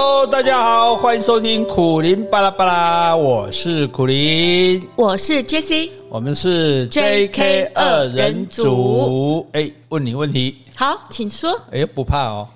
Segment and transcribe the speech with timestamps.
[0.00, 9.44] Hello，大家好，欢迎收听苦林巴拉巴拉，我是苦林，我是 JC，我们是 JK 二人组。
[9.54, 11.60] 哎，问你问题，好，请说。
[11.72, 12.48] 哎，不怕哦，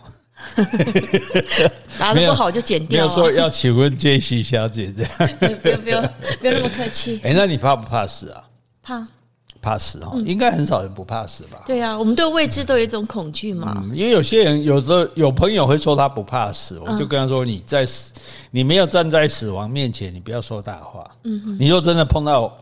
[1.98, 3.04] 答的不好就剪掉。
[3.04, 6.00] 没有说要请问 JC 小姐这样，不用不用
[6.38, 7.20] 不用那么客气。
[7.24, 8.44] 哎，那你怕不怕死啊？
[8.84, 9.04] 怕。
[9.62, 11.62] 怕死哈，应该很少人不怕死吧？
[11.64, 13.80] 对啊，我们对未知都有一种恐惧嘛。
[13.82, 18.12] 嗯，因为有些人有时候有朋友会说他不怕死，我就跟他说：“你在死，
[18.50, 22.54] 你没有站在死亡面前，你不要说大话。”嗯，你若真的碰到。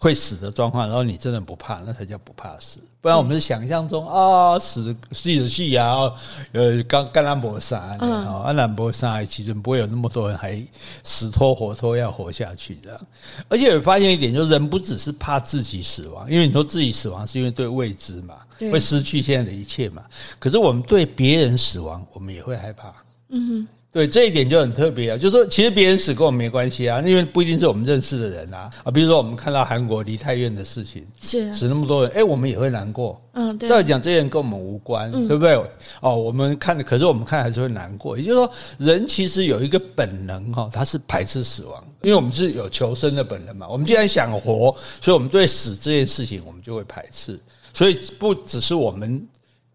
[0.00, 2.78] 会死的状况，然后你真的不怕，那才叫不怕死。
[3.00, 6.12] 不然我们是想象中啊，死死的戏啊，
[6.52, 10.60] 呃，刚干兰博杀，啊，安兰博杀，其实不会有那么多人还
[11.04, 13.00] 死拖活拖要活下去的。
[13.48, 20.02] 而且我发现一点，就是人不只是怕自己死亡，因为你说自己死亡是因为对未知嘛，会失去现在的一切嘛。
[20.40, 22.92] 可是我们对别人死亡，我们也会害怕。
[23.28, 23.68] 嗯哼。
[23.90, 33.18] 对，这一点就很特别啊，就是说，其实别人死跟我们没关系啊，因为不一定是我们认识的人啊啊，比如说我们看到韩国梨泰院的事情，是死那么多人，哎，我们也会难过。
[33.32, 33.66] 嗯，对。
[33.66, 35.54] 再讲这些人跟我们无关，对不对？
[36.02, 38.18] 哦，我们看，可是我们看还是会难过。
[38.18, 43.66] 也就是说，人其实有一个本能哈，他是排斥死亡，因为我们是有求生的本能嘛。
[43.70, 47.40] 我们既然想活，所以我们对死这件事情我们就会排斥。
[47.72, 49.26] 所以不只是我们。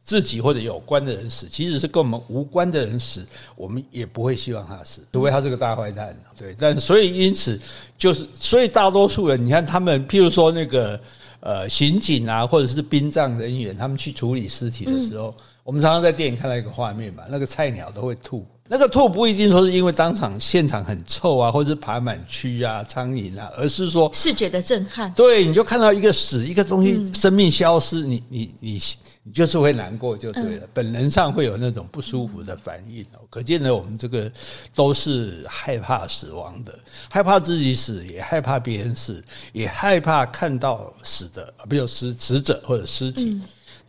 [0.04, 6.14] 自己或者有关的人死，即使是跟我们无关的人死，我们也不会希望他死，除非他是个大坏蛋。
[6.38, 7.58] 对，但所以因此
[7.98, 11.00] 就是，所以大多数人，你看他们，譬如说那个
[11.40, 25.10] 呃刑警啊，或者是殡葬人员，他们去处理尸体的时候，我们常常在电影看到一个画面嘛，那个菜鸟都会吐，那个吐不一定说是因为当场现场很臭啊，或者是爬满蛆啊、苍蝇啊，而是说视觉的震撼。
[25.14, 28.82] 对，你就看到一个死一个东西，生命消失，你你你。
[29.26, 33.20] 你就是会难过就对了，本能上会有那种不舒服的反应哦。
[33.30, 34.30] 可见呢，我们这个
[34.76, 36.78] 都是害怕死亡的，
[37.10, 39.24] 害怕自己死，也害怕别人死，
[39.54, 43.40] 也害怕看到死的，比如死死者或者尸体。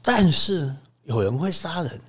[0.00, 0.72] 但是
[1.02, 2.00] 有人会杀人，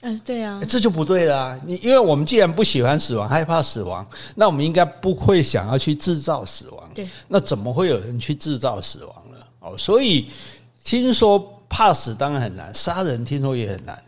[0.00, 1.60] 嗯，对啊，这就不对了。
[1.66, 6.90] 你因为我们既然不喜欢死亡，害怕死亡，那我们应该不会想要去制造死亡。
[6.94, 9.38] 对，那怎么会有人去制造死亡呢？
[9.60, 10.30] 哦，所以
[10.82, 11.50] 听说。
[11.74, 14.00] 怕死当然很难，杀人听说也很难。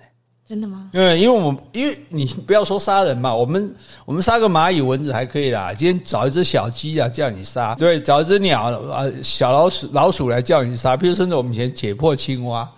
[0.48, 0.88] 真的吗？
[0.92, 5.74] 对，因为我们因为你不要说杀人嘛，我们我们杀个蚂蚁蚊子还可以啦。
[5.74, 10.96] 今天找一只小鸡啊，叫你杀；对，找一只鸟啊，小老鼠老鼠来叫你杀。
[10.96, 12.70] 比如甚至我们以前解剖青蛙，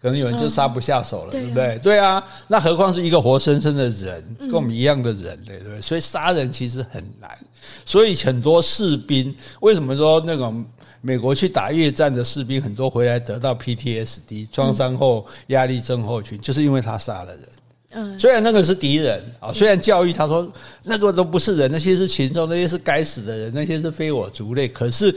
[0.00, 1.76] 可能有人就杀不下手了，对不对？
[1.82, 5.80] 对啊，那何况是一个活生生的人，跟我们一样的人类，对不对？
[5.80, 7.28] 所以杀人其实很难。
[7.84, 10.64] 所以很多士兵为什么说那种？
[11.06, 17.42] 美国去打越战的士兵很多回来得到 PTSD 创伤后压力症候群，就是因为他杀了人。
[17.92, 20.50] 嗯，虽然那个是敌人啊，虽然教育他说
[20.82, 25.14] 那个都不是人，那些是禽兽，那些是该死的人，那些是非我族类，可是。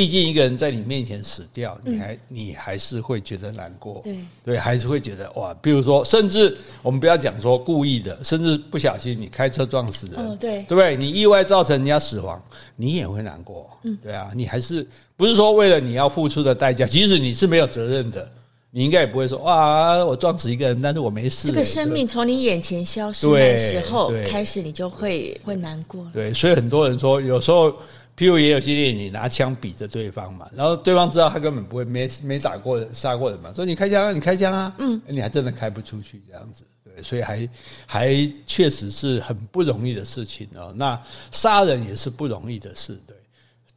[0.00, 5.54] 毕竟一个人在你面前死掉，你还你还是会觉得难过，对对，还是会觉得哇。
[5.60, 10.96] 比如说，甚至我们不要讲说故意的，甚至不小心你开车撞死人，对对不对？
[10.96, 12.42] 你意外造成人家死亡，
[12.76, 18.26] 你也会难过，嗯，对啊，你还是不是说为了你要付出的代价，即使你是没有责任的，
[18.70, 21.48] 你应该也不会说哇，我撞死一个人，但是我没事。
[21.48, 26.06] 这个生命从你眼前消失的时候开始，你就会会难过。
[26.10, 27.74] 对，所以很多人说有时候。
[28.20, 37.48] 譬如也有些电影，你拿枪比着对方嘛，然后对方知道他根本不会没没打过杀过人嘛，说你开枪啊，你开枪啊，嗯，你还真的开不出去这样子，对，所以还
[37.86, 40.70] 还确实是很不容易的事情哦。
[40.76, 41.00] 那
[41.32, 43.16] 杀人也是不容易的事，对，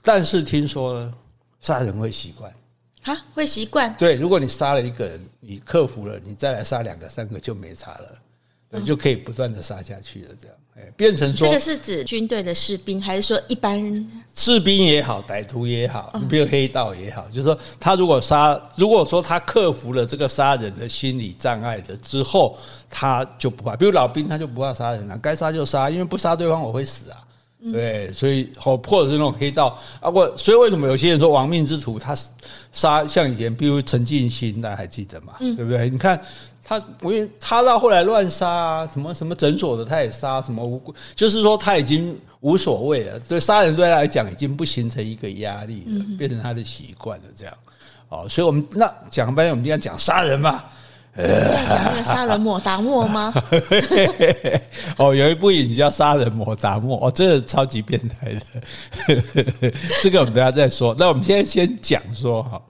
[0.01, 1.13] 但是听说呢，
[1.61, 2.53] 杀人会习惯。
[3.03, 8.19] 啊，会习惯，对，如果你杀了一个人，你克服了，你再来杀两个三个就没差了。
[8.75, 14.09] 你就可以不断的杀下去了，这样，哎，变成说，这个是指军队的士兵，还是说一般人？
[14.35, 22.57] 士兵也好，歹徒也好，你比如黑道也好，就是说，他如果杀，如果说他克服了这个杀人的心理障碍的之后，
[22.89, 23.75] 他就不怕。
[23.75, 27.19] 比如老兵，他就不怕杀人了，该杀就杀，因为不杀对方我会死啊。
[27.71, 32.18] 对，所以或或者是那种黑道啊，我所以为什么有些人说亡命之徒他
[32.71, 35.36] 杀像以前，比如陈进兴，大家还记得吗？
[35.39, 35.88] 对不对？
[35.88, 36.19] 你看。
[36.65, 43.19] 他，因为他到后来乱杀啊，什么什么诊所的他也杀，什么无辜，就是说他已经无所谓了。
[43.19, 47.25] 对杀人对他来讲已经不形成一个压力了，变成他的习惯了。
[47.36, 47.54] 这样，
[48.07, 50.63] 哦，所以我们那讲半天，我们今天讲杀人嘛，
[51.15, 53.33] 呃，讲那个杀人魔达莫吗？
[54.95, 59.71] 哦，有一部影叫《杀人魔达莫》，哦，这个超级变态的，
[60.01, 60.95] 这个我们等下再说。
[60.98, 62.62] 那我们现在先讲说哈。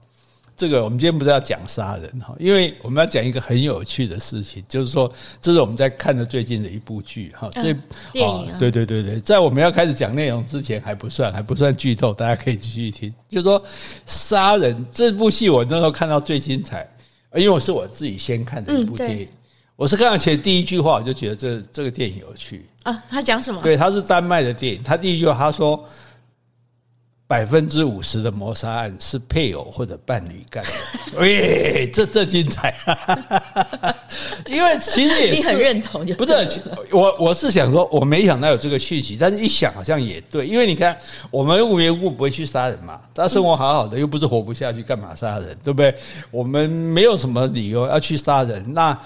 [0.56, 13.12] 这个我们今天不是要讲杀人哈，因为我们要讲一个很有趣的事情，就是说这是我们在看的最近的一部剧哈，这、嗯、电影、啊、对对对对，在我们要开始讲内容之前还不算还不算剧透，大家可以继续听。
[13.28, 13.60] 就是说
[14.06, 16.88] 杀人这部戏我那时候看到最精彩，
[17.34, 19.28] 因为我是我自己先看的一部电影，嗯、
[19.74, 23.60] 我是看到前第一句话我就觉得这这个电影有趣啊，他讲什么？
[23.60, 25.84] 对，他是丹麦的电影，他第一句话他说。
[27.26, 30.70] 百分之五十的谋杀案是配偶或者伴侣干的，
[31.18, 32.74] 喂，这这精彩！
[34.46, 36.32] 因为其实也是 你很认同，不是
[36.92, 40.96] 我，我是想说，我没想到有这个续集，但是一想好像也对，因为你看，
[41.30, 45.56] 我们无缘无故不会去杀人嘛，他生活好好的，又不是活不下去，干嘛杀人？
[45.64, 45.94] 对不对？
[46.30, 48.96] 我们没有什么理由要去杀人，那。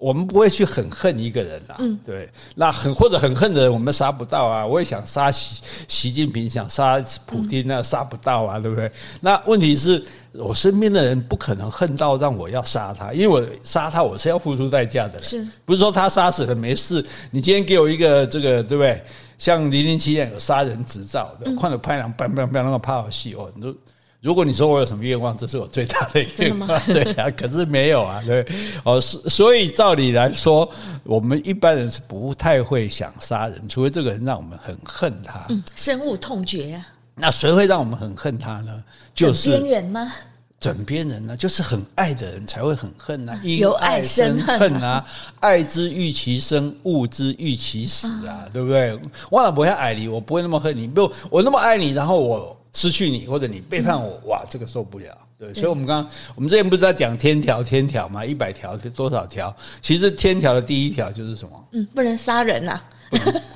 [0.00, 4.66] 我们不会去很恨一个人啦，嗯，对，那很或者很恨的人，我们杀不到啊。
[4.66, 8.90] 我也想杀习习近平，想杀普京，那杀不到啊，对不对？
[9.20, 10.02] 那问题是
[10.32, 17.04] 我身边的人不可能恨到让我要杀他，因为我杀他我是要付出代价的，是不是说他杀死了没事？
[17.30, 19.04] 你今天给我一个这个，对不对？
[19.36, 23.76] 像零零七有杀人执照的，看着拍两砰砰砰那个拍好戏哦，你都。
[24.22, 28.44] 如果你说我有什么愿望，这是我最大的愿望， 对啊，可是没有啊，对，
[28.84, 30.70] 哦，所以照理来说，
[31.04, 36.86] 我们一般人是不太会想杀人，除非这个人让我们很恨他，嗯，深恶痛绝呀。
[37.14, 38.84] 那谁会让我们很恨他呢？
[39.14, 40.12] 就是枕边人吗？
[40.60, 41.34] 枕边人呢？
[41.34, 45.02] 就是很爱的人才会很恨啊，由爱生恨啊，
[45.40, 49.00] 爱之欲其生，恶之欲其死啊，对不对？
[49.30, 52.54] 我老不会爱你，我不会那么恨你，不，我那么爱你，然后我。
[52.72, 55.16] 失去你，或者你背叛我，嗯、哇，这个受不了。
[55.38, 59.54] 对，所以，我们刚刚我们之前不是在讲天条，天条嘛，一百条是多少条？
[59.80, 61.68] 其实天条的第一条就是什么？
[61.72, 62.84] 嗯，不能杀人呐、啊。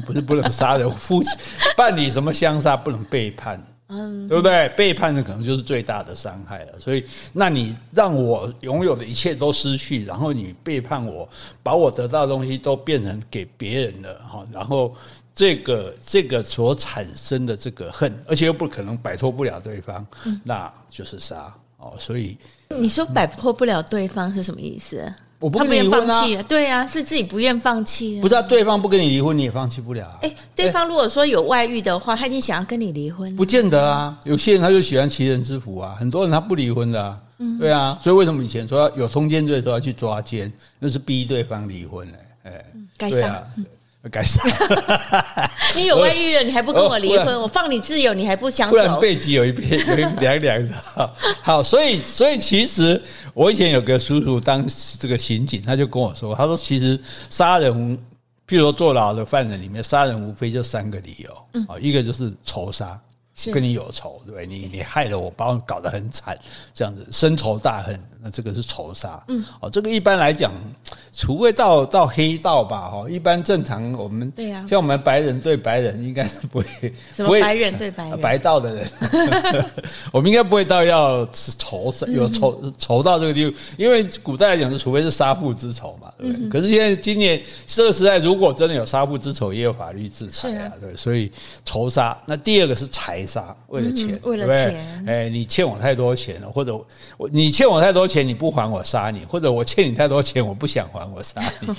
[0.05, 1.31] 不是不能杀人， 夫妻
[1.77, 3.63] 伴侣什么相杀，不能背叛。
[3.89, 4.69] 嗯，对不对？
[4.71, 6.81] 背叛的可能就是最大的伤害了。
[6.81, 11.29] 所以，那你让我拥有的一切都失去，然后你背叛我，
[11.63, 14.95] 把我得到的东西都变成给别人了哈，然后。
[15.37, 21.93] 这个这个所产生的这个恨，而且又不可能摆脱不了对方，嗯、那就是杀哦。
[21.99, 22.39] 所以
[22.69, 25.13] 你说摆脱不了对方是什么意思？
[25.39, 26.43] 我不跟你离婚啊？
[26.49, 28.23] 对啊，是自己不愿放弃啊。
[28.23, 30.19] 不知道对方不跟你离婚，你也放弃不了啊。
[30.23, 33.35] 哎，对方如果说有外遇的话，他已经想要跟你离婚。
[33.37, 37.21] 不见得啊，有些人他就喜欢欺人之福啊，很多人他不离婚的啊。
[37.39, 42.15] 嗯，对啊，所以为什么以前说有通奸罪说要去抓奸，那是逼对方离婚嘞？
[42.45, 42.65] 哎，
[42.97, 43.45] 该杀。
[44.09, 44.39] 该死！
[45.77, 47.41] 你有外遇了，你还不跟我离婚？
[47.41, 48.73] 我放你自由，你还不想走？
[48.73, 50.75] 不然背脊有一片有一凉凉的。
[51.43, 53.01] 好，所以所以其实
[53.33, 54.65] 我以前有个叔叔当
[54.99, 56.99] 这个刑警，他就跟我说，他说其实
[57.31, 57.73] 杀人，
[58.47, 62.99] 譬如说坐牢的犯人里面，杀人无非就三个理由，啊，一个就是仇杀。
[63.53, 64.47] 跟你有仇，对不对？
[64.47, 66.39] 你你害了我，把我搞得很惨，
[66.73, 69.23] 这样子深仇大恨，那这个是仇杀。
[69.29, 70.51] 嗯，哦，这个一般来讲，
[71.13, 76.65] 除非到到黑道吧，哈，一般正常我们对呀，像我们白人对白人，应该是不会
[77.15, 78.89] 什么白人对白人白道的人，
[80.11, 81.29] 我们应该不会到要
[81.59, 86.49] 仇杀有仇仇到这个地步，因为古代来讲是，除非是杀父之仇嘛，对不对？
[86.49, 91.31] 可是现在今年这个时代，如果真的有杀父之仇，也有法律制裁啊，对，所以
[91.65, 92.17] 仇杀。
[92.27, 93.25] 那第二个是财。
[93.25, 96.79] 杀为了钱，为了钱，哎，你欠我太多钱了，或者
[97.17, 101.75] 我你欠我太多钱，你不还我杀你，或者我欠你太多钱，我不想还我杀你。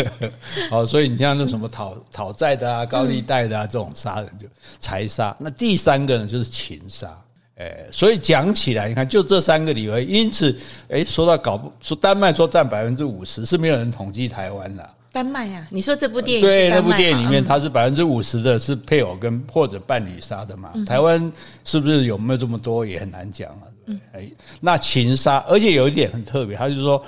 [0.70, 4.46] 好，所以你像那什么讨讨债的啊、高利贷的啊，这种杀人就
[4.78, 5.36] 财杀。
[5.40, 7.12] 那第三个呢，就是情杀。
[7.56, 10.54] 哎，所以讲起来，你看就这三个理由，因此，
[10.90, 14.90] 哎，说到搞不说丹麦说占百分之五十，是没有人统计台湾的。
[15.10, 20.70] 丹麦啊，你说这部电影对那部电影里面，它是百分之五十的是配偶跟或者伴侣杀的嘛？
[20.86, 21.32] 台湾
[21.64, 23.64] 是不是有没有这么多也很难讲啊？
[24.12, 24.28] 哎，
[24.60, 27.02] 那情杀，而且有一点很特别，他就是说，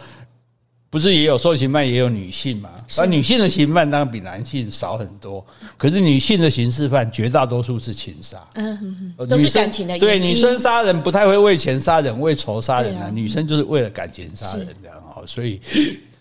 [0.91, 2.71] 不是也有受刑犯也有女性嘛？
[2.97, 5.45] 那女性的刑犯当然比男性少很多，
[5.77, 9.99] 可是女性的刑事犯绝大多数是情杀，嗯，都是感情的。
[9.99, 15.61] 对，女生杀人不太会为钱杀人，为仇杀人啊，女生就是为了感情杀人这样啊，所以。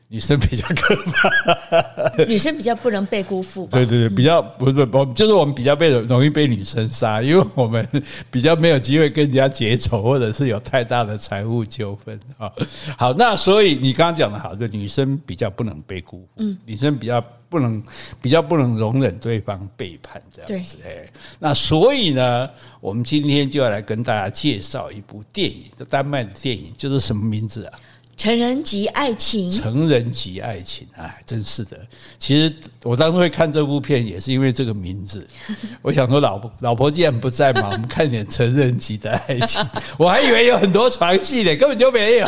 [0.09, 3.67] 女生比较可怕，女生比较不能被辜负。
[3.69, 7.85] 对对对，比较不是不，就是我们比较被容易被女生杀，因为我们
[8.31, 12.49] 比较没有机会跟人家结仇，或者是有太大的财务纠纷啊。
[12.97, 17.83] 好，那所以你刚刚讲的好，就女生比较不能被辜负，嗯，女生比较不能
[18.21, 20.77] 比较不能容忍对方背叛这样子。
[20.85, 21.05] 哎，
[21.37, 22.49] 那所以呢，
[22.79, 27.79] 我们今天就要来跟大家介绍一部电影，就丹麦的电影，就是什么名字啊？
[28.17, 31.77] 成人及爱情，成人及爱情，哎，真是的。
[32.17, 35.25] 其实我当初会看这部片，也是因为这个名字。
[35.83, 39.63] 我想说，老婆老婆既然不在嘛， 我们看点成人级的爱情。
[39.99, 42.27] 我还以为有很多床戏呢，根本就没有，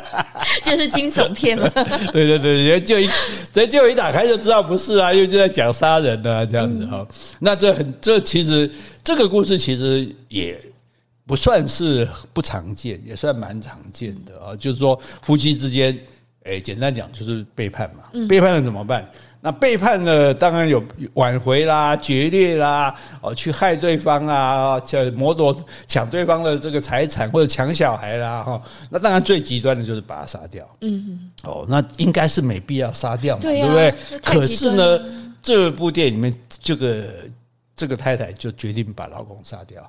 [0.62, 1.66] 就是惊悚片嘛。
[2.12, 3.08] 对对对，就一，
[3.68, 7.06] 就一打开就知道不是啊，又就在讲杀人啊，这样子哈。
[7.38, 8.70] 那这很，这其实
[9.02, 10.60] 这个故事其实也。
[11.26, 14.56] 不算是不常见，也算蛮常见的啊。
[14.56, 15.98] 就是说，夫妻之间，
[16.44, 18.02] 哎，简单讲就是背叛嘛。
[18.28, 19.08] 背叛了怎么办？
[19.44, 20.80] 那背叛了，当然有
[21.14, 28.62] 挽回啦、决裂啦，哦，去害对方啊，抢夺抢对方的这个财产或者抢小孩啦，哈。
[28.88, 30.68] 那当然最极端的就是把他杀掉。
[30.80, 33.92] 嗯，哦，那应该是没必要杀掉嘛，对不对？
[34.24, 35.00] 可是呢，
[35.42, 37.04] 这部电影里面，这个
[37.74, 39.82] 这个太太就决定把老公杀掉。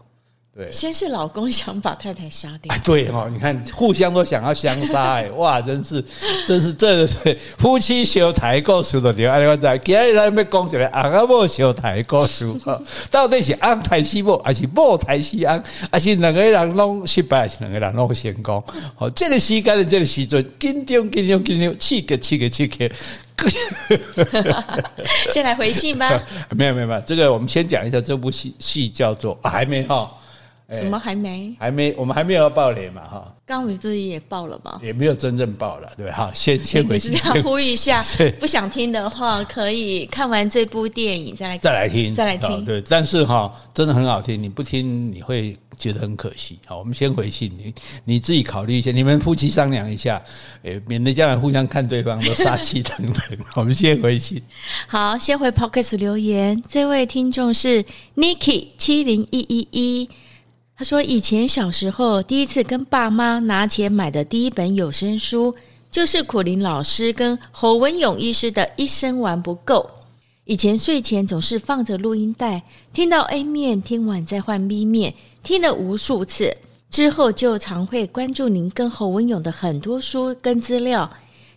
[0.55, 5.99] 对，先是老公想把太太杀掉，对哦，你看互相都想要相杀，哎， 哇，真是，
[6.45, 12.47] 真是，这个是夫妻修台故事的对，哎，我在今日咱要讲起来，翁仔某相抬故事，
[13.09, 18.63] 到底是翁台西某，还是某台西翁，还是两个人拢失败，还是两个人拢成功？
[18.95, 22.91] 好，这个时间的这个时阵，紧张紧张紧张，刺激刺激刺激。
[25.33, 26.07] 先来回信吧。
[26.51, 30.11] 没有没有没有，这个我们先讲一下这部戏，戏叫做还没哈。
[30.71, 31.55] 什么还没？
[31.59, 33.01] 还没，我们还没有要爆雷嘛？
[33.03, 34.79] 哈，刚刚不是也爆了吗？
[34.81, 36.31] 也没有真正爆了，对哈。
[36.33, 38.03] 先 先回去，要呼吁一下，
[38.39, 42.65] 不想听的话，可以看完这部电影再来再来听，再来听。
[42.65, 46.57] 对，但是哈，真的很好听，你不听你会觉得很可惜。
[46.65, 47.73] 好，我们先回信，你
[48.05, 50.19] 你自己考虑一下，你们夫妻商量一下，
[50.63, 53.37] 诶，免得将来互相看对方都杀气腾腾。
[53.55, 54.41] 我们先回信。
[54.87, 57.83] 好，先回 Podcast 留言，这位听众是
[58.15, 60.09] Niki 七零一一一。
[60.83, 65.55] 说：“以前小时候，第一次跟爸妈拿钱买的第一本有声书，
[65.89, 69.89] 就是苦林老师跟侯文勇医师的《一生玩不够》。
[70.45, 76.57] 以前睡前总是放着录音带，听到 A 面，听完再换 B 面，听了无数次。
[76.89, 81.09] 之后就常会关注您跟侯文勇的很多书跟资料。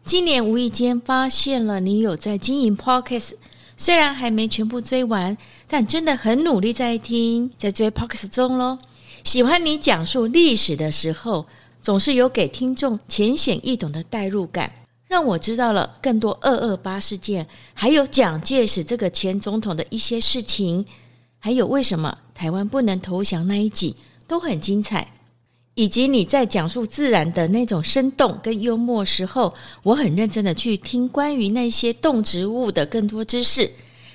[0.05, 3.33] 今年无意间发现了您有在经营 Podcast，
[3.77, 8.79] 虽然还没全部追完，但真的很努力在听，在追 pocast 中喽。”
[9.27, 11.45] 喜欢你讲述历史的时候，
[11.83, 14.73] 总是有给听众浅显易懂的代入感，
[15.09, 20.87] 让我知道了更多二二八事件，还有蒋介石这个前总统的一些事情，
[21.41, 23.97] 还有为什么台湾不能投降那一集
[24.29, 25.11] 都很精彩，
[25.75, 29.53] 以及你在讲述自然的那种生动跟幽默时候，
[29.83, 33.69] 我很认真的去听关于那些动植物的更多知识。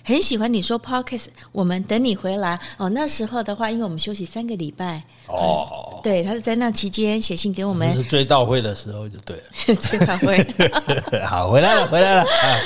[0.03, 2.89] 很喜欢你说 Podcast，我们等你回来哦。
[2.89, 10.45] 那时候的话，因为我们休息三个礼拜哦、嗯，对，他是在那期间写信给我们，是追悼会的时候就对了，追悼会。
[11.25, 12.25] 好，回来了，回来了。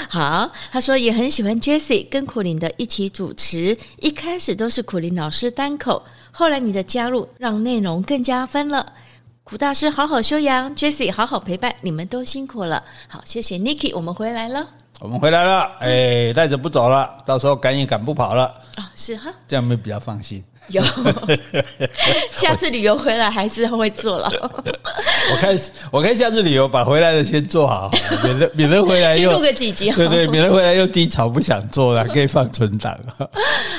[0.09, 8.93] 好，他说也很喜欢 Jessie 跟苦林的一起主持，一开始都是苦林老师单口，后来你的加入让内容更加分了。
[9.43, 12.83] 苦大师好好休养，Jessie 好好陪伴，你们都辛苦了。
[13.07, 14.67] 好，谢谢 Niki，我们回来了。
[15.01, 18.89] 我们回来了，哎，带着不走了，到时候赶也赶不跑了啊！
[18.95, 20.43] 是哈，这样会比较放心。
[20.69, 20.81] 有，
[22.35, 24.31] 下次旅游回来还是会做了。
[24.41, 25.59] 我看，
[25.91, 27.91] 我看下次旅游把回来的先做好，
[28.23, 32.97] 免得免得回来又录个几集，对对，免得回来又低潮不想做了， 可以放存档。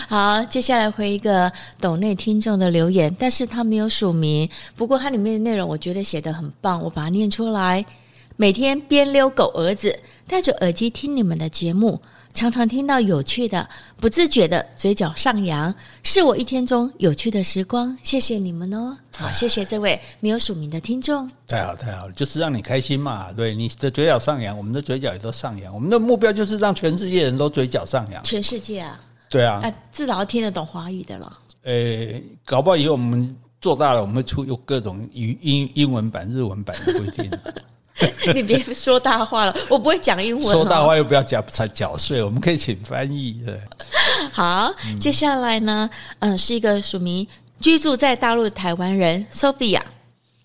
[0.09, 7.85] 好，接下来回一个抖内听众的留言，但是他没有署名，不过他里面的内容我觉得写的很棒，我把它念出来。
[8.39, 12.01] 每天边遛狗儿子，戴着耳机听你们的节目，
[12.35, 17.97] 常常听到有趣的，不自觉的嘴角上扬，是我一天中有趣的时光。
[18.03, 21.31] 谢谢你们哦，好，谢谢这位没有署名的听众。
[21.47, 23.33] 太好太好了，就是让你开心嘛。
[23.33, 25.73] 对，你的嘴角上扬，我们的嘴角也都上扬。
[25.73, 28.23] 我们的目标就是让全世界人都嘴角上扬。
[28.25, 29.01] 全世界啊？
[29.31, 31.39] 对啊，啊，至少要听得懂华语的了。
[31.63, 37.31] 诶，搞不好以后我们做大了，我们会出有各种语英英文版、日文版的规定。
[38.35, 40.45] 你别说大话了，我不会讲英文。
[40.53, 43.41] 说大话又不要讲才缴税，我们可以请翻译。
[43.45, 43.59] 对，
[44.33, 45.89] 好，接下来呢，
[46.19, 47.27] 嗯，是一个署名
[47.59, 49.81] 居住在大陆的台湾人 Sophia，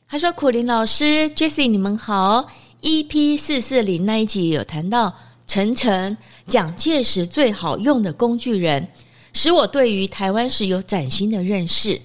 [0.07, 2.47] 他说：“苦林老师，Jessie，你们好。
[2.81, 5.13] EP 四四零那一集有谈到
[5.45, 6.17] 陈诚
[6.47, 8.87] 蒋介石最好用的工具人，
[9.33, 11.99] 使我对于台湾史有崭新的认识，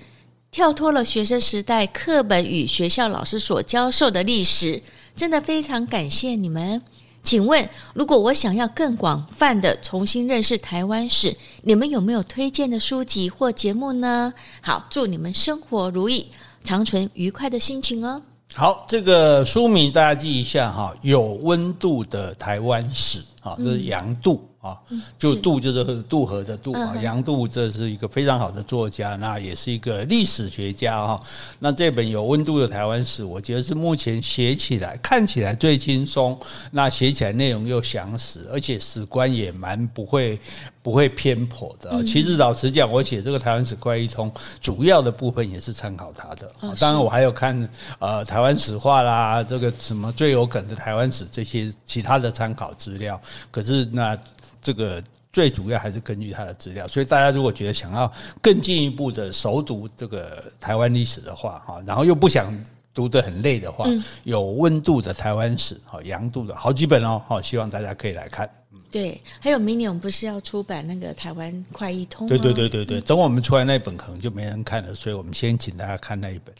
[0.50, 4.82] 跳脱了学生时代课本与学校老师所教授的历史。”
[5.16, 6.80] 真的非常感谢你们。
[7.22, 14.32] 请问，如果我想要更广泛的重新认识台湾史，你们有没有推荐的书籍或节目呢？
[14.60, 16.28] 好，祝你们生活如意，
[16.62, 18.22] 长存愉快的心情哦。
[18.54, 24.48] 好，这个书名大家记一下哈，有温度的台湾史啊，这是杨度。
[24.66, 24.78] 啊，
[25.18, 31.20] 就渡就是渡河的渡啊，杨渡这是一个非常好的作家，那也是一个历史学家哈。
[31.58, 36.38] 那这本有温度的台湾史，我觉得是目前写起来看起来最轻松，
[36.70, 40.38] 那写起来内容又详实，而且史观也蛮不会
[40.82, 42.02] 不会偏颇的。
[42.04, 46.50] 其实老实讲，我写这个台湾史快一通，主要的部分也是参考他的。
[46.78, 47.68] 当然，我还有看
[47.98, 53.20] 呃台湾史话啦，这个什么最有梗的台湾史这些其他的参考资料。
[53.50, 54.18] 可是那。
[54.66, 55.00] 这个
[55.32, 62.52] 最主要还是根据他的资料，所以大家如果觉得想要更进一步的熟读这个台湾历史的话，哈，然后又不想
[62.92, 63.88] 读得很累的话，
[64.24, 68.50] 有温度的台湾史，哈，杨渡的好几本哦，好，希望大家可以来看。
[68.90, 72.28] 对，还有明年我们不是要出版那个台湾快易通吗？
[72.28, 76.52] 对对对对对，等我们出来那本可能就没人看了，所以我们先请大家看那一本。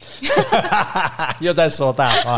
[1.43, 2.37] 又在说大话。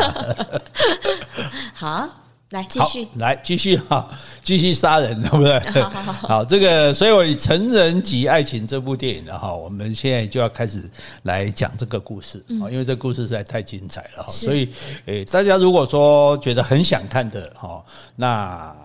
[1.75, 2.09] 好。
[2.51, 4.09] 来继续，来继续哈，
[4.41, 5.59] 继续杀人，对不对？
[5.81, 10.83] 好好好， 好，这个，所以我以成人及爱情这部电影的哈，我们现在就要开始
[11.23, 14.67] 来讲这个故事啊，因为这个故事实在太精彩了哈，所以
[15.05, 17.83] 诶，大家如果说觉得很想看的哈，
[18.15, 18.75] 那。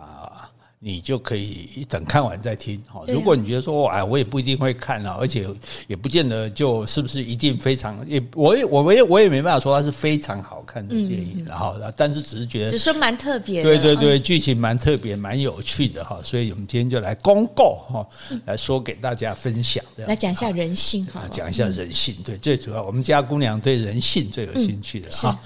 [0.86, 3.00] 你就可以等看完再听哈。
[3.08, 5.46] 如果你觉得说，哎，我也不一定会看啊，而且
[5.86, 16.20] 也不见得就是不是一定非常也，我也我也我也没办法说它是非常好看的电影，然后，但是只是觉得，只是蛮特别的，对对对，剧情蛮特别，蛮有趣的哈。
[16.22, 18.06] 所以我们今天就来公告哈，
[18.44, 22.14] 来说给大家分享，来讲一下人性哈，讲一下人性。
[22.22, 25.40] 对，最主要我们家姑娘对人性最有兴趣的哈。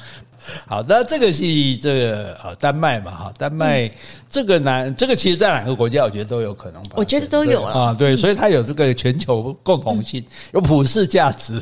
[0.67, 3.91] 好那，这个是这个呃丹麦嘛哈，丹麦
[4.29, 11.61] 这个男这个其实在哪个国家我觉得都有可能吧，我觉得都有啊，对，所以它有这个全球共同性，有普世价值。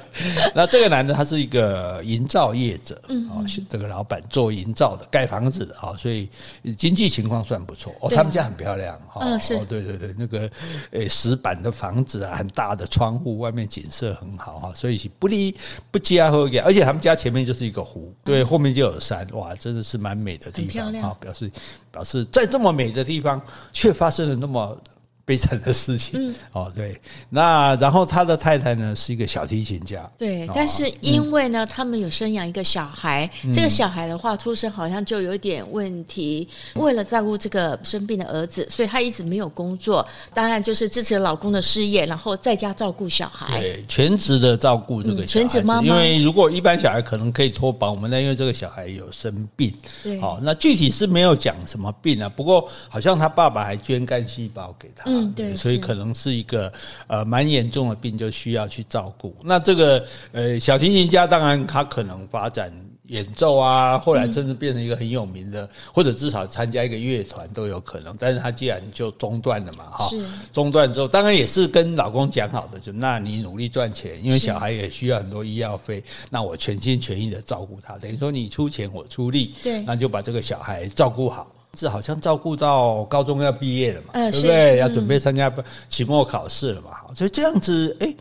[0.54, 2.94] 那这个男的他是一个营造业者，
[3.30, 6.28] 啊，这个老板做营造的，盖房子的啊，所以
[6.76, 8.10] 经济情况算不错哦。
[8.10, 10.48] 他们家很漂亮哈，哦，是，对对对，那个
[10.90, 15.54] 诶石板的房子啊，很大的窗户，外面景色很好哈，所以不离
[15.90, 18.11] 不加和给，而且他们家前面就是一个湖。
[18.24, 21.16] 对，后面就有山，哇，真的是蛮美的地方啊！
[21.20, 21.50] 表示
[21.90, 23.40] 表示在这么美的地方，
[23.72, 24.78] 却发生了那么。
[25.24, 55.11] 悲惨的事情，嗯，哦，对，那然后他的太太呢是一个小提琴家，对，但是因为呢，他们有生养一个小孩，这个小孩的话出生好像就有点问题，为了照顾这个生病的儿子，所以他一直没有工作，当然就是支持老公的事业，然后在家照顾小孩，对，全职的照顾这个小孩，全职妈妈，因为如果一般小孩可能可以托保姆，那因为这个小孩有生病，对，哦，那具体是没有讲什么病啊，不过好像他爸爸还捐肝细胞给他。
[55.12, 56.72] 嗯，对，所以可能是一个
[57.06, 59.36] 呃蛮严重的病，就需要去照顾。
[59.42, 62.72] 那这个呃小提琴家，当然他可能发展
[63.08, 68.16] 演奏啊，后来甚至变成一个很有名的，或者至少参加一个乐团都有可能。
[68.18, 70.08] 但是他既然就中断了嘛，哈，
[70.50, 81.51] 中断之后，当然也是跟老公讲好的，就那你努力赚钱，因为小孩也需要很多医药费，那我全心全意的照顾他，等于说你出钱我出力，对，那就把这个小孩照顾好。
[81.78, 84.78] 是好像照顾到高中要毕业了嘛，对不对？
[84.78, 85.52] 要准备参加
[85.88, 88.14] 期末考试了嘛，所以这样子，哎。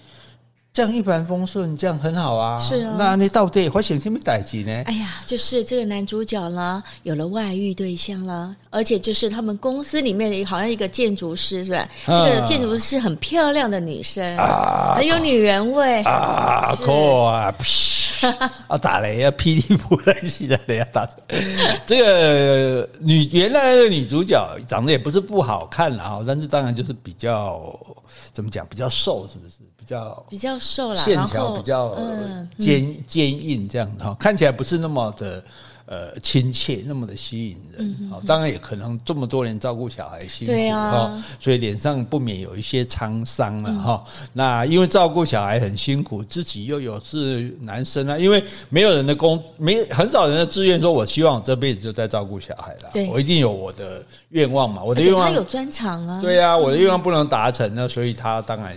[0.74, 2.58] 这样一帆风顺，这样很好啊。
[2.58, 4.72] 是啊，那你到底会想什么代志呢？
[4.86, 11.88] 哎呀，就是这个男主角呢，有了外遇对象了，而且就是他们公司里面的好像一个建筑师，是吧？
[12.08, 14.36] 这个建筑师是很漂亮的女生，
[14.96, 17.54] 很有女人味啊，酷啊！
[18.68, 21.10] 啊，打雷啊， 霹雳布袋戏的雷啊，打
[21.86, 27.78] 这个女原来的女主角长得也不是不好看啊，但是当然就是比较
[28.32, 29.56] 怎么讲，比较瘦，是不是？
[29.78, 31.98] 比较比较瘦啦，线条比较
[32.60, 35.44] 坚坚硬，这样哈，看起来不是那么的
[35.92, 38.10] 呃亲切，那么的吸引人。
[38.10, 44.02] 好，当然也可能这么多年照顾小孩辛苦哈，所以脸上不免有一些沧桑了哈。
[44.32, 53.12] 那因为照顾小孩很辛苦，自己又有是男生啊，因为没有人的工，没很少人的志愿说，我希望我这辈子就在照顾小孩了。
[53.12, 56.22] 我一定有我的愿望嘛，我的愿望他有专长啊。
[56.22, 58.72] 对呀，我的愿望不能达成呢，所以他当然。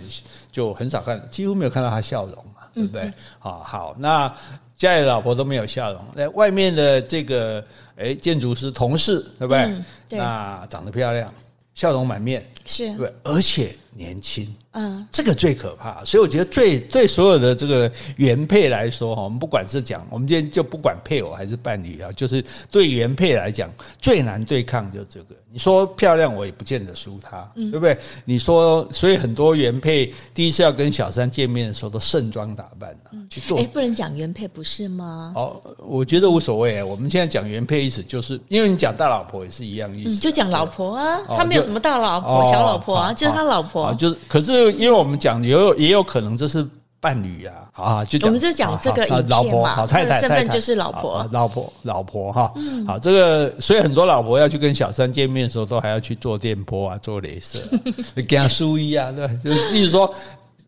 [0.51, 3.11] 就很少看，几乎没有看到他笑容嘛，对不对？
[3.39, 4.33] 好、嗯、好，那
[4.77, 9.59] 家里老婆都没有笑容，那外面的这个诶建筑师同事，对不对？
[9.63, 11.33] 嗯、对，那长得漂亮，
[11.73, 12.93] 笑容满面，是。
[12.95, 14.47] 对，而且年轻。
[14.77, 25.27] 嗯，这个最可怕，所以我觉得最对所有的这个原配来说哈，我们不管是讲，我们今天就不管配偶还是伴侣啊，就是对原配来讲最难对抗就是这个。
[25.49, 27.97] 你说漂亮，我也不见得输她，对不对？
[28.25, 32.93] 你说，所以很多原配第一次要跟小三见面的时候都盛装打扮
[33.29, 33.57] 去做。
[33.57, 35.31] 哎，不能讲原配不是吗？
[35.37, 36.83] 哦，我觉得无所谓。
[36.83, 44.75] 我们现在讲原配意思就是因为你讲大老婆也是一样意思，就讲老婆啊，他没有什么大老婆、小老婆啊，就是他老婆，就是可是。
[44.75, 46.67] 因为我们讲也有也有可能这是
[46.99, 51.27] 伴侣啊，啊，就我们就讲这个老婆好太太身份就是老婆。
[51.31, 52.51] 老婆老婆哈，
[52.85, 57.59] 好这个所以很多老婆要去跟小三见面的时候，都还要去做电波啊，做镭射，
[58.27, 60.13] 给他输一啊，对，就是意思说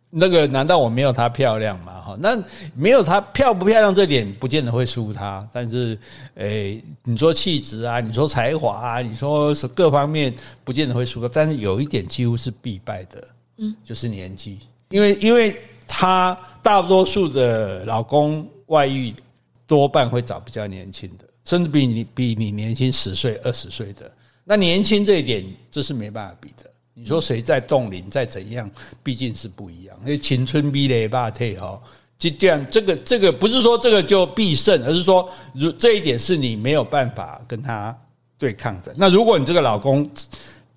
[0.09, 2.01] 那个难道我没有她漂亮吗？
[2.01, 2.41] 哈，那
[2.73, 5.97] 没有她漂不漂亮这点不见得会输她，但是
[6.35, 13.27] 诶，你说气质啊，你说才华啊，你说是各方面不见得会输，但是有一点几乎是必败的。
[13.57, 19.13] 嗯，就是年纪，因为因为她大多数的老公外遇，
[19.65, 24.09] 多半会找比较年轻的，甚至比你比你年轻十岁、二十岁的。
[24.43, 26.66] 那年轻这一点，这是没办法比的。
[26.99, 28.69] 你说谁在冻龄，再怎样，
[29.03, 29.95] 毕竟是不一样。
[30.01, 31.79] 因为青春比雷霸退哈，
[32.17, 32.65] 就这样。
[32.71, 37.95] 这个这个不是说这个就必胜，而是说如这一点是你没有办法跟他
[38.39, 38.91] 对抗的。
[38.97, 40.09] 那如果你这个老公，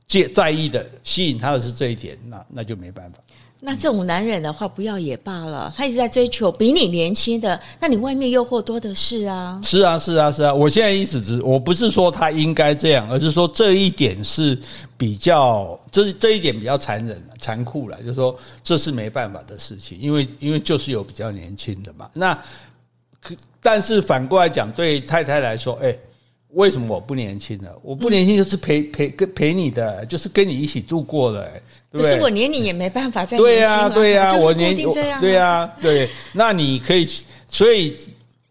[0.06, 3.18] 介在意的、吸引他的是这一点，那那就没办法。
[3.62, 5.72] 那这种男人的话，不要也罢了。
[5.76, 9.60] 他一直在追求比你年轻的，那你外面诱惑多的是啊。
[9.62, 10.54] 是啊，是啊，是啊。
[10.54, 14.58] 我现在意思只，我不是说他应该这样，而是说这一点是
[14.96, 18.00] 比较，这这一点比较残忍、残酷了。
[18.02, 22.08] 就是说，这是没办法的事情，因为因为就是有比较年轻的嘛。
[22.14, 22.34] 那
[23.20, 25.94] 可但是反过来讲，对太太来说，哎。
[26.52, 27.78] 为什么我不年轻了？
[27.82, 31.44] 我不年轻就是陪陪跟陪你的，就是跟你一起度过的，
[31.90, 32.10] 对不对？
[32.10, 36.10] 可是我年龄也没办法再对呀，对呀，我年龄对呀，对。
[36.32, 37.08] 那你可以，
[37.46, 37.96] 所以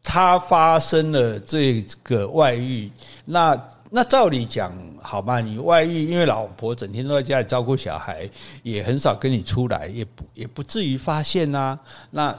[0.01, 2.89] 他发生了这个外遇，
[3.25, 8.29] 那那照理讲，好吧，你外遇，因为老婆整天都在家里照顾小孩，
[8.63, 11.77] 也很少跟你出来，也不也不至于发现呐。
[12.11, 12.37] 那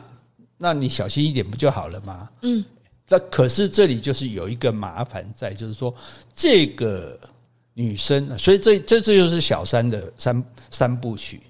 [0.56, 2.28] 那你小心一点不就好了吗？
[2.42, 2.64] 嗯。
[3.12, 5.92] 那可是这里就是有一个麻烦在，就是说
[6.32, 7.18] 这个
[7.74, 11.40] 女生，所以这这这就是小三的三三部曲。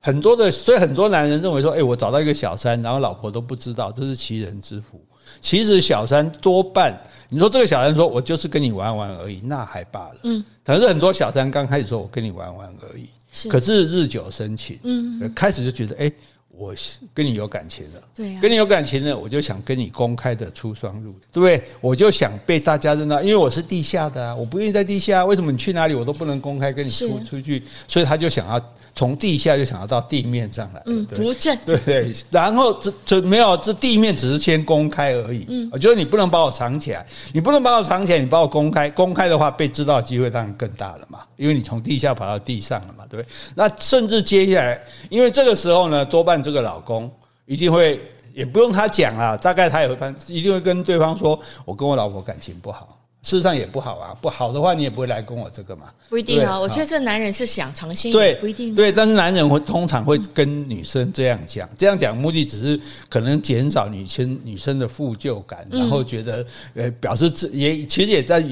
[0.00, 5.00] 很多的，所以很多男人认为说，哎，我找到一个小三，然后老婆都不知道，这是其人之福。
[5.40, 10.16] 其实小三多半，你说这个小三说我就是跟你玩玩而已，那还罢了。
[10.24, 16.12] 嗯，可是很多小三刚开始说我跟你玩玩而已，是，可是日久生情，嗯，开始就觉得哎。
[16.54, 16.74] 我
[17.14, 21.62] 跟你有感情了，对，跟你有感情了，我就想跟你公开的出双入，对不对？
[21.80, 27.62] 我就想被大家认到，因为我是地下的啊，我不愿意在地下，为什么你去哪里我都不能公开跟你出出去？
[27.88, 32.12] 所以他就想要从地下就想要到地面上来，嗯，扶正，对对。
[32.30, 43.32] 然后这这没有，这地面只是先公开而已，嗯，我觉得你不能把我藏起来，你不能把我藏起来，你把我公开，公开的话被知道的机会当然更大了嘛，因为你从地下跑到地上了嘛，对不对？
[43.54, 44.78] 那甚至接下来，
[45.08, 46.42] 因为这个时候呢，多半。
[46.42, 47.08] 这个老公
[47.46, 48.00] 一定会，
[48.34, 54.14] 也不用他讲啊，大概他也会判，一定会跟对方说：“我跟我老婆感情不好，事实上也不好啊。
[54.20, 58.74] 不好的话，你也不会来跟我这个嘛。”不一定啊，我觉得这男人是想尝鲜，对，不一定。
[58.74, 68.44] 对，但是男人会通常会跟女生这样讲，这样讲目的只是可能减少女生女生的负疚感，然后觉得呃表示自也其实也在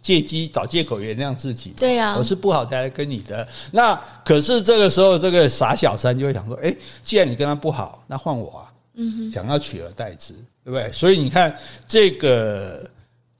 [0.00, 1.74] 借机找借口原谅自己。
[1.76, 3.46] 对呀，我是不好才来跟你的。
[3.72, 8.72] 那可是这个时候，这个傻小三就会想说：哎，既然你跟他不好，那换我啊！
[9.00, 10.32] 嗯哼，想要取而代之，
[10.64, 10.90] 对不对？
[10.92, 11.54] 所以你看
[11.86, 12.88] 这个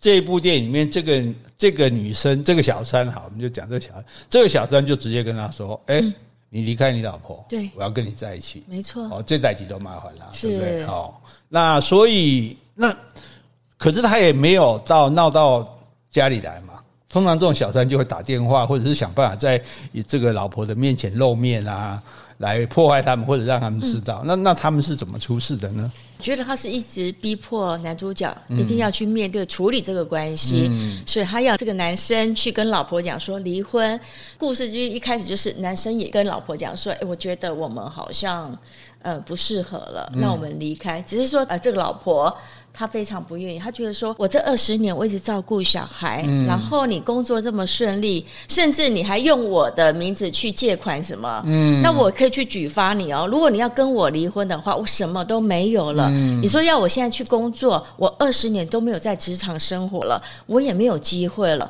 [0.01, 1.25] 这部电影里面，这个
[1.57, 6.03] 这个女生，这个小三，好，我们就讲这个小三，这个小三就直接跟他说：哎，
[6.51, 8.65] 你离开你老婆，对，我要跟你在一起。
[8.69, 10.85] 没错，哦，这在一起就麻烦了，对不对？
[10.85, 12.95] 好，那所以那
[13.77, 15.75] 可是他也没有到闹到。
[16.11, 16.81] 家里来嘛，
[17.11, 19.63] 通常这种小三就会打电话，或者是想办法在
[20.07, 22.03] 这个老婆的面前露面啊，
[22.39, 24.23] 来破坏他们，或者让他们知道。
[24.25, 25.93] 嗯、那那他们是怎么出事的呢？
[26.19, 33.99] 我觉得他是一直逼迫男主角一定要去面对处理这个关系，嗯、所以他要这个男生去跟老婆讲说离婚。
[34.37, 38.57] 故事就一开始就是男生也跟老婆讲说：“哎，我觉得我们好像
[39.03, 42.37] 呃不适合了，那我们离开。”只是说呃这个老婆。
[42.79, 53.27] 他非常不愿意，他觉得说，我这二十年我一直照顾小孩，嗯、然后你工作这么顺利，甚至你还用我的名字去借款什么，嗯，那我可以去举发你哦。
[53.29, 56.09] 如果你要跟我离婚的话，我什么都没有了。
[56.15, 61.69] 嗯、你说要我现在去工作，我二十年都没有在职场生活了，我也没有机会了。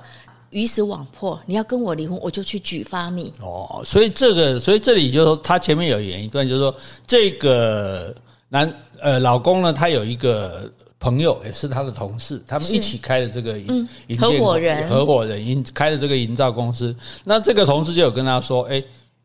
[0.50, 3.32] 鱼死网破，你要跟我离婚，我就去举发你。
[3.40, 6.74] 哦，所以这个，所以这里就是说，他前面有演一段，就是说
[7.06, 8.14] 这个
[8.48, 16.94] 男呃老公呢，他有一个朋友，也是他的同事，他们一起开的这个营合伙人，合伙人营开的这个营造公司。
[17.24, 18.82] 那这个同事就有跟他说，哎。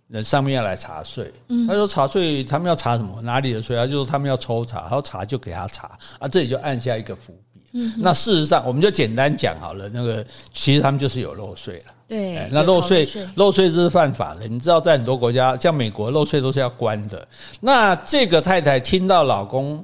[0.09, 1.31] 人上面要来查税，
[1.67, 3.19] 他说查税，他们要查什么？
[3.23, 3.75] 哪里的税？
[3.75, 7.61] 他就说他们要抽查，他说查就给他查啊，这里就按下一个伏笔。
[7.97, 11.93] 那事实上，我们就简单讲好了，那个其实他们就是有漏税了。
[12.07, 14.45] 对，那漏税漏税这是犯法的。
[14.47, 17.27] 你知道，在很多国家，像美国，漏税都是要关的。
[17.59, 19.83] 那这个太太听到老公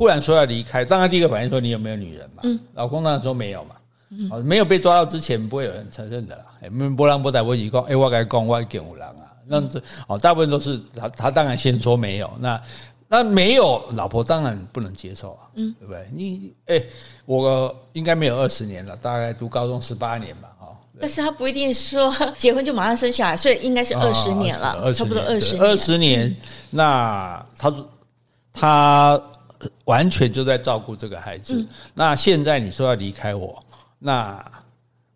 [0.00, 2.42] 忽然说要离开，当然第一个反应说你有没有女人嘛？
[2.72, 3.74] 老公当然说没有嘛。
[4.42, 6.44] 没有被抓到之前，不会有人承认的啦。
[6.62, 9.28] 哎，波浪波带波一讲，哎，我该讲我给五郎啊。
[9.46, 12.62] 那这哦，大部分都是他，他当然先说没有，那
[13.08, 16.08] 那没有，老婆当然不能接受啊，嗯，对不对？
[16.10, 16.82] 你哎，
[17.26, 20.68] 我应该没有二十年了，大概读高中十八年吧，哈。
[20.98, 25.62] 但是他不一定说结婚就马上生小孩，所以应该是二十年了，差不多二十年。
[25.62, 26.36] 二十年，
[26.70, 27.74] 那他
[28.52, 29.22] 他
[29.84, 31.66] 完全就在照顾这个孩子。
[31.94, 33.62] 那现在你说要离开我，
[33.98, 34.42] 那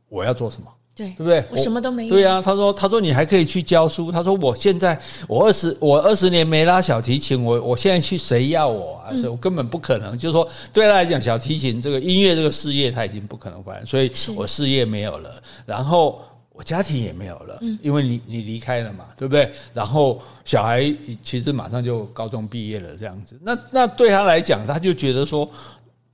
[0.08, 0.70] 我要做什么？
[0.96, 1.44] 对，对不对？
[1.50, 2.14] 我什么都没有。
[2.14, 4.12] 对呀，他说：“他说你还可以去教书。
[4.12, 9.10] 他说我现在我二十我二十年没拉小提琴，我我现在去谁要我啊？
[9.16, 10.16] 所以我根本不可能。
[10.16, 16.22] 就是说，对他来讲，小提琴这个音乐这个事业他已经不可能管，所以我事业没有了，然后
[16.54, 19.52] 我家庭也没有了，因为你你离开了嘛，对不对？
[19.74, 20.90] 然后小孩
[21.22, 23.38] 其实马上就高中毕业了，这样子。
[23.42, 25.46] 那那对他来讲，他就觉得说。”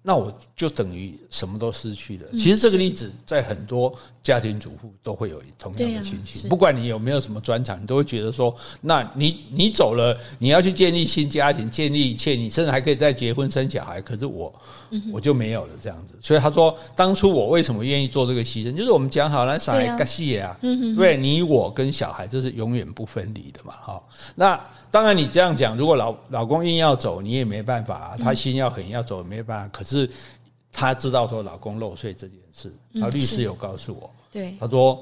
[0.02, 2.24] 那我就等于什么都失去了。
[2.32, 6.48] 其实这个例子在很多家庭主妇都会有同样的情形。
[6.48, 14.00] 不管你有没有什么专长，你都会觉得说，那你你走了，你要去建立新家庭，建立一切，你甚至还可以再结婚生小孩。
[14.00, 14.50] 可是我
[15.12, 16.14] 我就没有了这样子。
[16.20, 18.74] 所以他说，当初我为什么愿意做这个牺牲？
[18.74, 20.56] 就是我们讲好了，小孩干系啊，
[20.96, 23.74] 对，你我跟小孩这是永远不分离的嘛。
[23.82, 24.02] 哈，
[24.34, 24.60] 那。
[24.92, 28.16] 当然，你这样讲，如果老老公硬要走，你也没办法啊。
[28.18, 29.68] 他心要狠要走，没办法。
[29.68, 30.10] 可是
[30.72, 35.00] 他知道说老公漏税这件事，他律师有告诉我，对，他说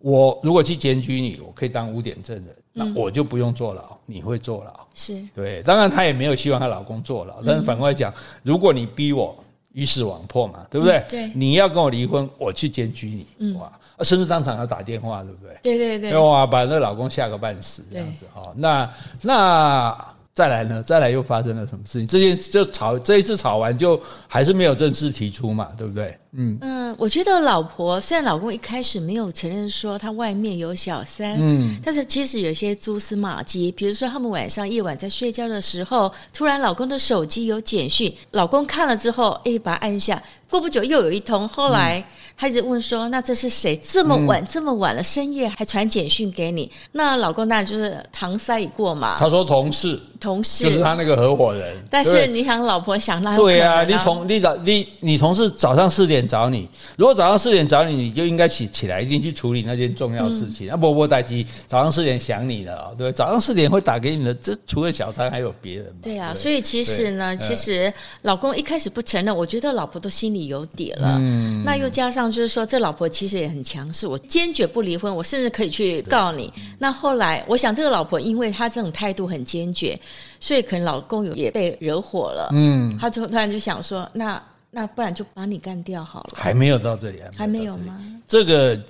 [0.00, 4.72] 我如果去检举你，我可以当污点证人，那我就不用坐牢，你会坐牢。
[4.94, 5.62] 是对。
[5.62, 9.36] 当然，她也没有希望她老公坐牢，但是反过来讲，如果你逼我
[9.72, 11.04] 鱼死网破嘛，对不对？
[11.08, 13.70] 对，你要跟我离婚，我去检举你，哇。
[14.02, 15.58] 甚至当场要打电话，对不对？
[15.62, 18.50] 对对对，哇，把那老公吓个半死，这样子哈。
[18.56, 20.82] 那那再来呢？
[20.82, 22.06] 再来又发生了什么事情？
[22.06, 26.16] 这件就吵，这一次吵完就还是没有正式提出嘛，对不对？
[26.32, 41.98] 嗯嗯，我觉得老婆虽然老公一开始没有承认说他外面有小三，嗯，但是其实有些蛛丝马迹，比如说他们晚上夜晚在睡觉的时候，突然老公的手机有简讯，老公看了之后，哎，把它按下，过不久又有一通，后来。
[41.98, 42.04] 嗯
[42.40, 43.78] 他一直问说：“那这是谁？
[43.86, 49.16] 这么晚，这么晚了，深夜还传简讯给你？”那老公当然就是搪塞一过嘛。
[49.18, 60.66] 他说：“同事。”同事就是他那个合伙人，但是你想，老婆想那对啊，你从你早你你同事早上四点找你，如果早上四点找你，你就应该起起来，一定去处理那件重要事情。
[60.66, 66.00] 那波波待机，早上四点想你了，对，早上四点会打给你的，这除了小三还有别人吗？
[66.02, 71.16] 对啊，所以其实呢，其实老公一开始不承认，我觉得老婆都心里有底了。
[71.20, 76.52] 嗯，那又加上就是说，这老婆其实也很强势，我坚决不离婚，我甚至可以去告你。
[76.78, 79.98] 那后来，我想这个老婆，因为她这种态度很坚决。
[80.42, 86.30] 所以可能老公有也被惹火了，嗯，她就突然就想说，那那不然就把你干掉好了。
[86.34, 88.00] 还没有到这里，还没有吗？
[88.26, 88.80] 这个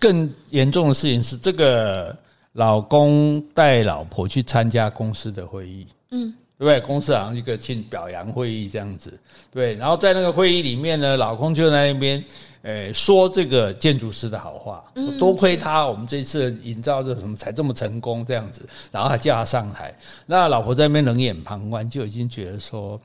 [0.00, 2.16] 更严重的事情是，这个
[2.54, 6.34] 老公带老婆去参加公司的会议，嗯。
[6.58, 6.80] 对不对？
[6.80, 9.12] 公司好像一个庆表扬会议这样子，
[9.52, 9.74] 对。
[9.76, 12.24] 然后在那个会议里面呢，老公就在那边，
[12.62, 14.82] 诶，说这个建筑师的好话，
[15.18, 18.66] 多亏他，我们这次营造这什么才这么成功这样子。
[18.90, 22.98] 然后还叫他上台，那老婆在那边冷眼旁观，就已经觉得说，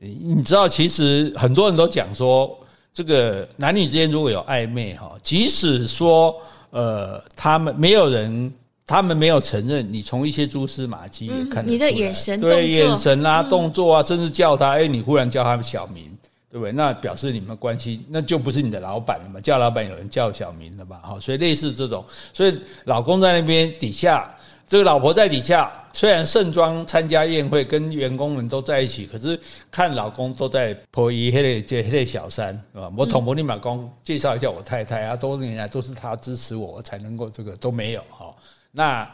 [0.00, 2.58] 你知道，其实很多人都讲说，
[2.90, 6.34] 这个男女之间如果有暧昧哈，即使说
[6.70, 8.50] 呃，他们没有人。
[8.92, 16.14] 他们没有承认，你从一些蛛丝马迹也看得出来，你的眼神、对眼神啊、动作啊，甚至叫他，哎，你忽然叫他小名，
[16.50, 16.72] 对不对？
[16.72, 19.40] 那表示你们关系那就不是你的老板了嘛？
[19.40, 20.98] 叫老板有人叫小名了嘛？
[21.02, 24.30] 好，所以类似这种，所以老公在那边底下，
[24.66, 32.92] 这个老婆在底下，虽然盛装参加宴会，跟员工们都在一起，可是看老公都在泼一黑的这黑小三，是吧？
[32.94, 38.34] 我同婆你马公介绍一下我太太啊，多年来都是她支持我，我才能够这个都没有哈。
[38.72, 39.08] 那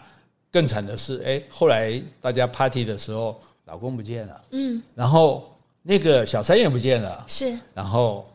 [0.51, 8.27] 更惨的是，哎，后来大家 party 的时候，老公不见了，嗯，然后那个小三也不见了，是，然后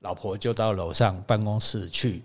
[0.00, 2.22] 老婆就到楼上办公室去，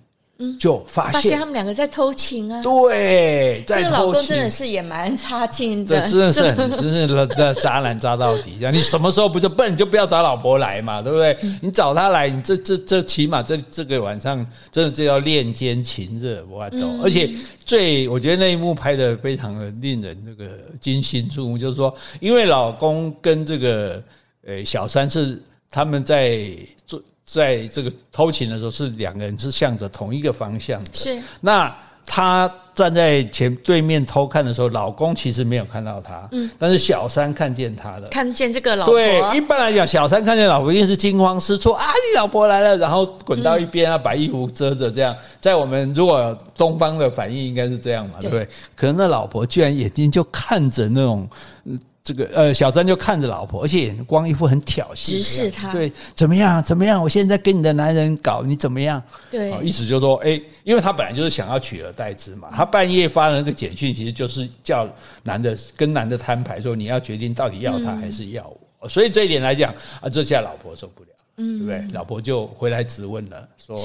[0.60, 2.62] 就发现，他们两个在偷情啊！
[2.62, 3.90] 对，在偷情。
[3.90, 8.56] 这老公真的是也蛮差劲的，真的是 很，真是那渣男渣到底。
[8.60, 11.38] 这样，你什么时候不就笨，你就不要找老婆来嘛，对不对？
[11.62, 17.02] 你找她来，你这这这起码这这个晚上真的就要恋奸情热，我懂。
[17.04, 17.30] 而且
[17.66, 24.04] 最我觉得那一幕拍的非常的令人这个惊心触目，就是说，因为老公跟这个
[24.46, 26.42] 呃小三是他们在
[26.86, 27.02] 做。
[27.34, 30.90] 在这个偷情的时候，是两个人是向着同一个方向的。
[30.92, 31.74] 是，那
[32.06, 38.96] 他站在前对面偷看的时候，老公其实没有看到他，嗯，但是小三看见他了，看见这个老婆。
[38.96, 45.16] 对，一般来讲，小三看见老婆一定是惊慌失措啊，你老婆来了，然后滚到一边啊，把衣服遮着，这样。
[45.40, 48.46] 在我们如果东方的反应应该是这样嘛，对不对？
[48.76, 51.30] 可能那老婆居然眼睛就看着那种，
[51.64, 51.80] 嗯。
[52.04, 55.72] 这个呃，小三就看着老婆，而且眼光一副很挑衅，直视他。
[55.72, 56.62] 对，怎么样？
[56.64, 57.02] 怎么样？
[57.02, 59.02] 我现在跟你的男人搞，你怎么样？
[59.30, 62.50] 对，意思就是说，哎，因为他本来就是想要取而代之嘛。
[62.56, 64.90] 他半夜发的那个简讯，其实就是叫
[65.22, 68.90] 男的跟男的摊牌，说你要决定到底要他还是要我。
[68.90, 71.94] 所以这一点来讲啊，这下老婆受不了，嗯，对不对？
[71.94, 73.78] 老婆就回来质问了，说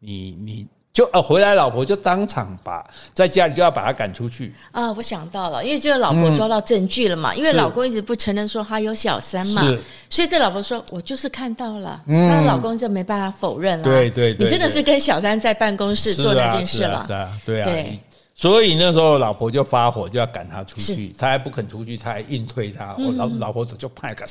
[0.00, 0.66] 你你。
[1.00, 2.84] 就呃回来，老婆就当场把
[3.14, 4.92] 在家里就要把他赶出去啊！
[4.92, 9.62] 我想到了，因为这个老婆抓到证据了嘛，因为老公一直不承认说他有小三嘛，
[10.10, 13.84] 所以这老婆说我就是看到了，那老公就没办法否认了。
[13.84, 17.70] 对对，你真的是跟小三在办公室做那件事了，对啊。
[18.40, 22.96] 所以那时候老婆就发火，就要赶他出去，他还不肯出去，他还硬推他。
[22.96, 24.24] 我老老婆就派个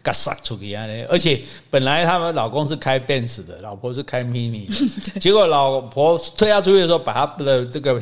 [0.00, 0.86] 个杀出去啊！
[1.08, 4.68] 而且本来他们老公是开 Benz 的，老婆是开 Mini，
[5.18, 8.00] 结果老婆推他出去的时候，把他的这个。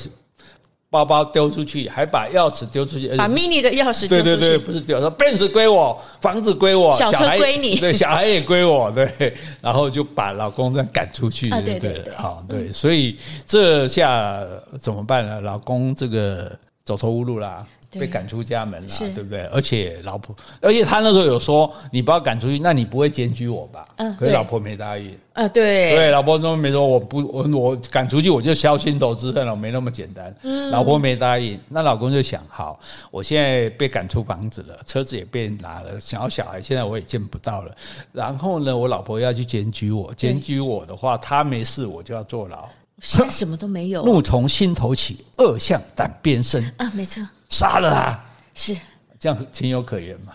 [0.97, 14.41] 包包丢出去，还把钥匙丢出去，把 mini 的钥匙对对对，不是丢，说 Benz 归我，房子归我，小车归你，对，小孩也归我，对，然后就把老公这样赶出去，对对对，好，对，所以这下
[14.81, 15.41] 怎么办呢？
[15.41, 16.51] 老公这个
[16.85, 17.67] 走投无路啦。
[17.99, 19.45] 被赶出家门了，对不对？
[19.47, 23.89] 而且老婆，而且他那时候有说，你不要赶出去，那你不会检举我吧？
[23.97, 25.17] 嗯，可是老婆没答应。
[25.33, 30.35] 啊，对，对，老婆都没说，我不，我我赶出去我就消心头之恨了，没那么简单。
[30.43, 32.81] 嗯，老婆没答应，那老公就想，好，
[33.11, 37.77] 我现在被赶出房子了，车子也被拿了，想要小孩现在我也见不到了。
[38.13, 42.67] 然后呢，我老婆要去检举我，检举我的话，他没事，我就要坐牢。
[43.03, 46.65] 现在什么都没有，怒从心头起，恶向胆边生。
[46.79, 47.23] 啊，没错。
[47.49, 48.21] 杀了他，
[48.55, 48.77] 是
[49.19, 50.35] 这样情有可原嘛？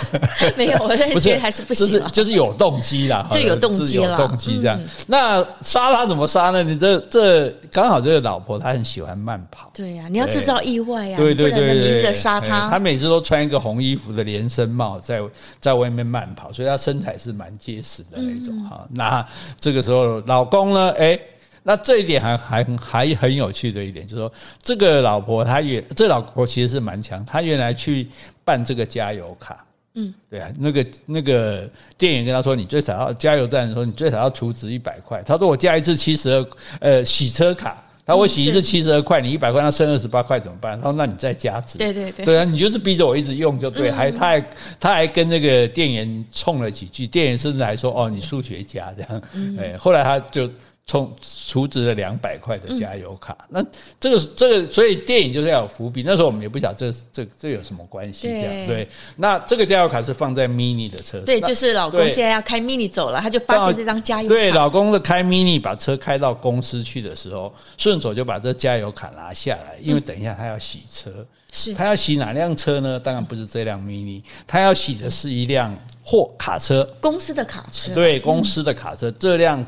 [0.54, 4.78] 没有，我在 觉得还是不行，就是就是有动机啦， 就有动机了，动机这样。
[5.06, 6.62] 那杀他怎么杀呢？
[6.62, 12.68] 你这这刚好这个老婆她很喜欢慢跑，对呀，你要制造意外呀，对对对对，明着杀他。
[12.68, 15.22] 他每次都穿一个红衣服的连身帽，在
[15.58, 18.86] 在外面慢跑，所以他身材是蛮结实的那种哈。
[18.90, 19.26] 那
[19.58, 20.92] 这个时候老公呢？
[20.98, 21.18] 哎。
[21.62, 28.08] 那这一点还还还很有趣的一点，就是说，这个老婆她原这老婆其实是蛮强，她原来去
[28.44, 31.68] 办这个加油卡，嗯，对啊，那个那个
[31.98, 35.22] 店员跟他说，你最少要加油站的时候，你最少要储值一百块。
[35.26, 36.46] 他说我加一次七十二，
[36.80, 40.78] 呃，洗车卡，他说我洗一次七十二块，你一百块，那剩二十八块怎么办？
[40.80, 49.22] 他说那你再加值，对对对，对啊，你就是逼着我一直用就对，还他还他还跟那个店员冲了几句，店员甚至还说哦，你数学家这样，
[49.58, 50.48] 哎，后来他就。
[50.88, 53.66] 充储值了两百块的加油卡，嗯、那
[54.00, 56.02] 这个这个，所以电影就是要有伏笔。
[56.02, 58.88] 那时候我们也不晓得这这这有什么关系，这样对。
[59.16, 64.34] 那这个加油卡是放在 Mini 的车上，对，就是老公现在要开 Mini 走了，他就发现这张加油卡。
[64.34, 71.10] 对，老公的开 Mini 把车开到公司去的时候，顺手就把这加油卡拿下来，因为等一下他要洗车，
[71.52, 72.98] 是他要洗哪辆车呢？
[72.98, 79.62] 当然不是这辆 Mini，他要洗的是一辆货卡车，公司的卡车，对，公司的卡车，这辆。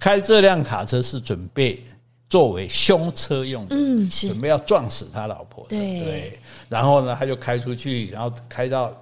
[0.00, 1.84] 开这辆卡车是准备
[2.28, 6.38] 作为凶车用的，嗯，是准备要撞死他老婆的，对，对。
[6.68, 8.96] 然后呢，他就开出去，然后开到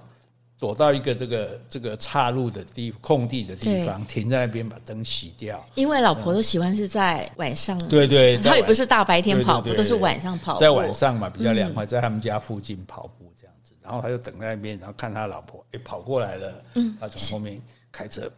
[0.57, 5.63] 躲到一个这个这个岔路的地空地的地方，停在那边把灯熄掉。
[5.75, 13.73] 因为老婆都喜欢是在晚上，对对，他也不是大白天跑步，都是晚上跑步，在晚上嘛比较凉快，在他们家附近跑步这样子。
[13.81, 18.29] 然后他就等在那边，然后看他老婆诶跑过来了，嗯，他从后面开车。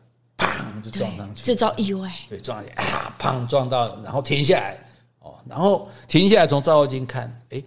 [0.41, 0.81] 砰！
[0.83, 2.11] 就撞上去，制造意外。
[2.27, 3.15] 对，撞上去啊！
[3.19, 3.45] 砰！
[3.45, 4.77] 撞到，然后停下来。
[5.19, 7.63] 哦，然后停下来，从照妖镜看，哎，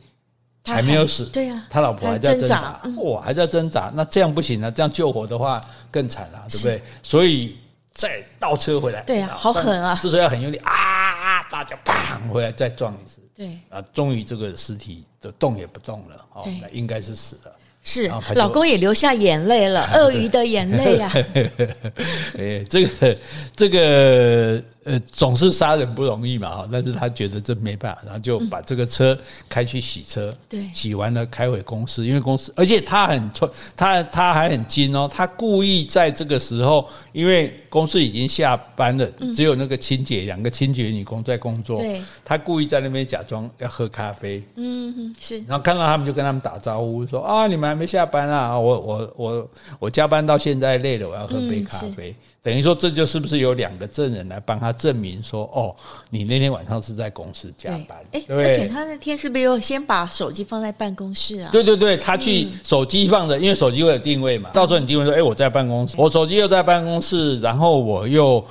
[0.64, 1.26] 还没有死。
[1.26, 2.80] 对呀，他老婆还在挣扎。
[2.96, 3.92] 哇，还在挣扎。
[3.94, 5.60] 那这样不行了，这样救活的话
[5.90, 6.82] 更惨了，对不对？
[7.02, 7.56] 所以
[7.92, 9.02] 再倒车回来。
[9.02, 9.96] 对呀，好狠啊！
[10.02, 11.42] 这时候要很用力啊！
[11.44, 13.20] 大家砰回来再撞一次。
[13.36, 16.26] 对啊，终于这个尸体的动也不动了。
[16.32, 17.52] 哦，那应该是死了。
[17.84, 21.12] 是，老公也流下眼泪了， 鳄鱼的眼泪呀。
[22.38, 23.16] 哎，这个
[23.54, 29.18] 这个呃，总是杀人不容易嘛，哈，但是他觉得这没办法，然后就把这个车
[29.48, 33.30] 开去洗车，对，洗完了开回公司，因为公司，而且他很
[33.74, 52.14] 他他还很精哦，他故意在这个时候，因为公司已经下班了，只有那个清洁两个清洁女工在工作，对，他故意在那边假装要喝咖啡，嗯，是，然后看到他们就跟他们打招呼说啊，你们还没下班啊，我我我我加班到现在累了，我要喝杯咖啡。
[52.44, 55.74] 等于说，这就是不是有两个证人来帮他证明说，哦，
[56.10, 57.98] 你那天晚上是在公司加班？
[58.12, 61.48] 哎，而且他那天是不是又先把手机放在办公室啊？
[61.50, 64.50] 对对对，他去手机放着，因为手机会有定位嘛。
[64.50, 68.44] 到时候你定位说，哎，我在办公室，我手机又在办公室，然后我又。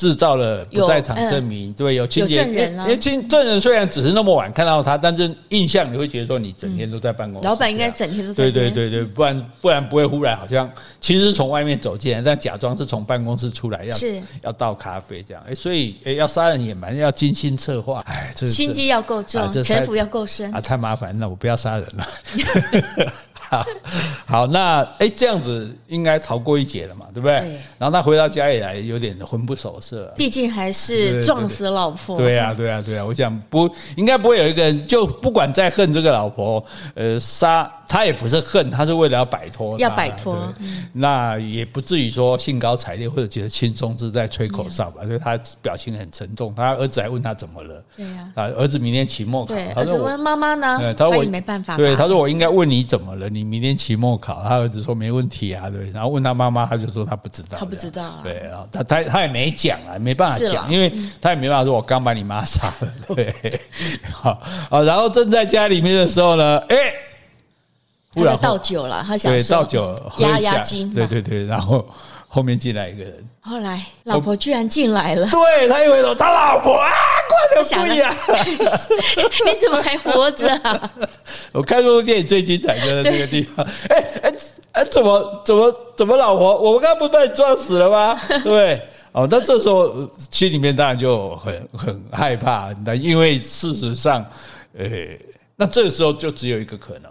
[0.00, 2.84] 制造了不在场证明，嗯、对，有亲戚证人啊。
[2.84, 7.46] 因为证证人虽然只是那么晚看到他，但是印象你会觉得说你整天都在办公室。
[7.46, 8.44] 老板应该整天都在。
[8.44, 10.72] 对对对对，不然不然不会忽然好像
[11.02, 15.42] 其实从外面走进来，但假装是从办公室出来要是要倒咖啡这样。
[15.46, 18.02] 哎，所以哎，要杀人也蛮要精心策划。
[18.06, 23.12] 哎，这心机要够重，城府要够深啊，太麻烦，了我不要杀人了。
[23.50, 23.66] 好，
[24.26, 27.40] 好，那哎，这样子应该逃过一劫了嘛，对不对？
[27.40, 30.12] 对，然后他回到家里来，有点魂不守舍。
[30.16, 32.16] 毕竟还是撞死老婆。
[32.16, 33.04] 对呀，对呀，对呀。
[33.04, 37.70] 我想不应该不会有一个人，就不管再恨这个老婆，呃，杀。
[37.90, 40.38] 他也不是恨，他是为了要摆脱，要摆脱，
[40.92, 45.04] 那也不至于说兴高采烈或者觉得轻松自在吹口哨吧？
[45.04, 46.54] 所以他表情很沉重。
[46.54, 47.82] 他儿子还问他怎么了？
[47.96, 50.94] 对呀，啊，儿子明天期末考，他说问妈妈呢？
[50.94, 51.76] 他说我没办法。
[51.76, 53.28] 对，他说我应该问你怎么了？
[53.28, 55.90] 你明天期末考，他儿子说没问题啊，对。
[55.90, 58.20] 然后问他妈妈，他就说他不知道，他不知道。
[58.22, 63.14] 对啊，他他他也没讲啊，没办法讲，因为他也没办法说，我刚把你妈杀了。
[63.14, 63.60] 对，
[64.12, 66.76] 好啊，然后正在家里面的时候呢，哎。
[68.14, 70.92] 他在倒酒了，他想对倒酒压压惊。
[70.92, 71.86] 对对对，然后
[72.26, 75.28] 后面进来一个人，后来老婆居然进来了。
[75.28, 76.90] 对，他一回头，他老婆啊，
[77.28, 78.16] 快点跪呀！
[79.46, 80.90] 你怎么还活着啊？
[81.52, 83.64] 我看这部电影最精彩就在这个地方。
[83.88, 84.32] 哎哎
[84.72, 86.60] 哎，怎么怎么怎么老婆？
[86.60, 88.20] 我们刚刚不被你撞死了吗？
[88.42, 88.80] 对，
[89.12, 92.70] 哦，那这时候心里面当然就很很害怕。
[92.84, 94.24] 那因为事实上，
[94.76, 94.86] 呃，
[95.56, 97.10] 那这个时候就只有一个可能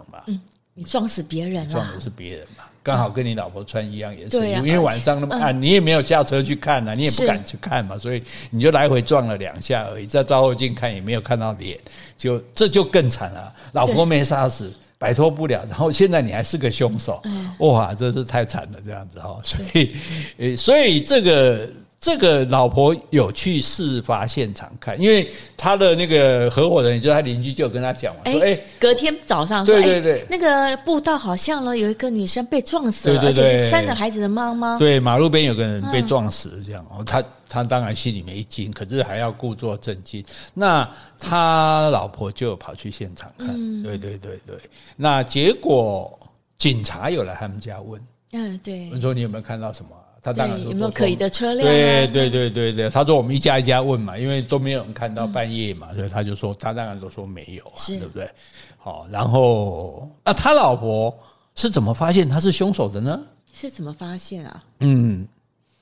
[0.80, 2.64] 你撞死别人了，撞的是别人嘛？
[2.82, 11.78] 刚好跟你老婆穿一样颜色因为晚上那么暗，你也没有下车去看呐，你也不敢去看嘛，所以你就来回撞了两下而已，在照后镜看也没有看到脸，
[12.16, 13.52] 就这就更惨了。
[13.72, 17.22] 老婆没杀死，摆脱不了，然后现在你还是个凶手，
[17.58, 19.94] 哇，真是太惨了，这样子哈，所以，
[20.38, 21.68] 呃， 所以这个。
[22.00, 34.78] 这个老婆有去事发现场看，因为他的那个合伙人，也就是他邻居，就跟他讲嘛，说：“哎，隔天早上，对对对，那个步道好像呢，有一个女生被撞死了，而且是三个孩子的妈妈。
[34.78, 37.04] 对，马路边有个人被撞死了，这样哦。
[37.04, 40.24] 他他当然心里面一惊，可是还要故作镇静。
[40.54, 40.88] 那
[41.18, 44.56] 他老婆就跑去现场看，对对对对。
[44.96, 46.18] 那结果
[46.56, 48.00] 警察有来他们家问，
[48.32, 49.90] 嗯，对，问说你有没有看到什么？”
[50.22, 51.66] 他当然有没有可疑的车辆？
[51.66, 58.30] 对对对对对，他说我们一家一家问嘛，因为都没有人看到半夜嘛，所以他就说他当然都说没有啊，对不对？
[58.76, 61.16] 好，然后那他老婆
[61.54, 63.20] 是怎么发现他是凶手的呢？
[63.52, 64.64] 是怎么发现啊？
[64.80, 65.26] 嗯，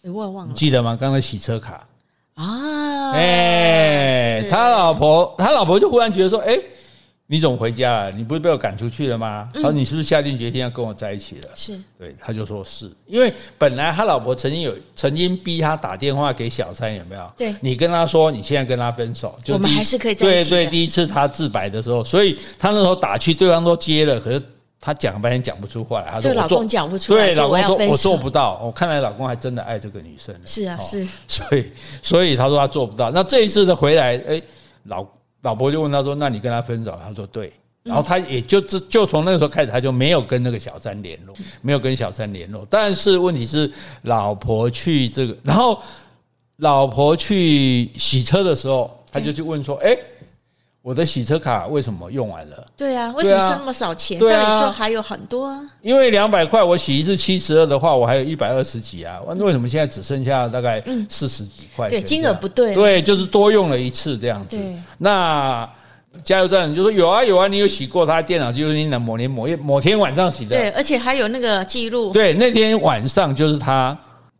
[0.02, 0.96] 我也忘了，记得吗？
[0.98, 1.86] 刚才洗车卡
[2.34, 6.58] 啊，哎，他老婆他老婆就忽然觉得说，哎。
[7.30, 8.10] 你怎么回家了？
[8.10, 9.50] 你不是被我赶出去了吗？
[9.52, 17.30] 他说：“你是不是下定决心要跟我在一起了？”是，对，他就说是因为本来他老婆曾经有曾经逼他打电话给小三，有没有？
[17.36, 20.48] 对，你跟他说你现在跟他分手，就我们还是可以在一起。
[20.48, 24.42] 对对，第一次他自白的时候，所以他那时候打去，对方都接了，可是
[24.80, 26.10] 他讲了半天讲不出话来。
[26.10, 30.34] 他说：“老公讲不出来。”对，老公说：“我做不到。”我看来老公还真的爱这个女生。
[30.46, 31.06] 是啊，是。
[31.26, 31.66] 所以，
[32.00, 33.10] 所以他说他做不到。
[33.10, 34.40] 那这一次的回来，哎，
[34.84, 35.06] 老
[35.42, 37.52] 老婆就问他说：“那你跟他分手？”他说：“对。”
[37.84, 42.66] 然后他也就就就从那个时候开始，他就没有跟那个小三联络，没有跟小三联络。
[42.68, 43.70] 但是问题是，
[44.02, 45.80] 老婆去这个，然后
[46.56, 49.96] 老婆去洗车的时候，他就去问说：“哎，
[50.88, 54.18] 我的洗车卡为什么用完了？”对啊，为什么剩那么少钱？
[54.18, 55.60] 对啊，说还有很多啊。
[55.82, 59.18] 因为两百块我洗一次七十二的话，我还有一百二十几啊。
[59.36, 61.90] 那为什么现在只剩下大概四十几块？
[61.90, 62.74] 对，金额不对。
[62.74, 64.56] 对，就是多用了一次这样子。
[64.96, 65.68] 那。
[66.24, 70.56] 加油站就说有啊有啊，你有洗过他电脑，就是你某年某月某天晚上洗的。
[70.56, 72.12] 对，而且还有那个记录。
[72.12, 73.96] 对，那天晚上就是他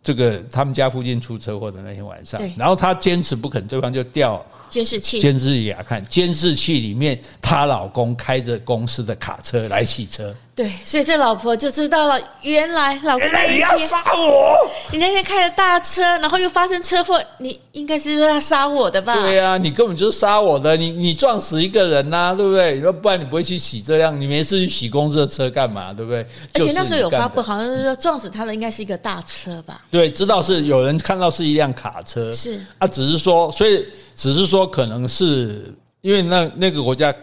[0.09, 2.41] 这个他们家附近出车祸的那天晚上。
[2.57, 10.35] 然后他坚持不肯，对方就调监视器，监视器给他看，监视器里面她老公开着公司的卡车来洗车。
[10.59, 14.57] 对，所以这老婆就知道了，原来老公那你要杀我，
[14.91, 19.15] 你那天开了大车，然后又发生车祸，你应该是说要杀我的吧？
[19.21, 22.75] 对啊，你根本就是杀我的，你你撞死一个人呐、啊，对不对？
[22.75, 25.93] 你说不然你不会去洗这辆，你没事去洗公司的车干嘛？
[25.93, 26.27] 对不对？
[26.55, 29.83] 而且那时候有发布，好像是说撞死他的应该是一个大车吧？
[29.93, 33.87] 对，知道是有人看到是一辆卡车，是啊，只是说，所以
[34.17, 35.73] 只是说可能是。
[36.09, 37.15] 因为那那个国家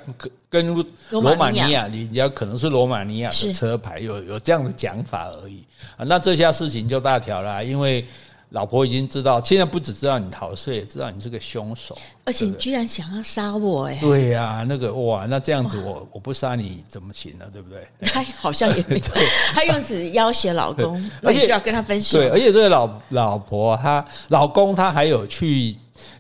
[0.48, 0.68] 跟
[1.10, 5.64] 罗马尼亚，你要可能是罗马尼亚的车牌，有有这样的讲法而已
[5.98, 6.06] 啊。
[6.06, 8.06] 那这下事情就大条了，因为
[8.50, 13.98] 老婆已经知道，现在不只知道你逃税，也知道你是个凶手，而且你居然想要杀我哎！
[14.00, 17.46] 对呀，那个哇，那这样子我我不杀你怎么行呢？
[17.52, 17.88] 对不对？
[18.02, 22.20] 他好像也没对， 他用此要挟老公，而且要跟他分手。
[22.20, 25.76] 对，而且这个老老婆，她老公他还有去。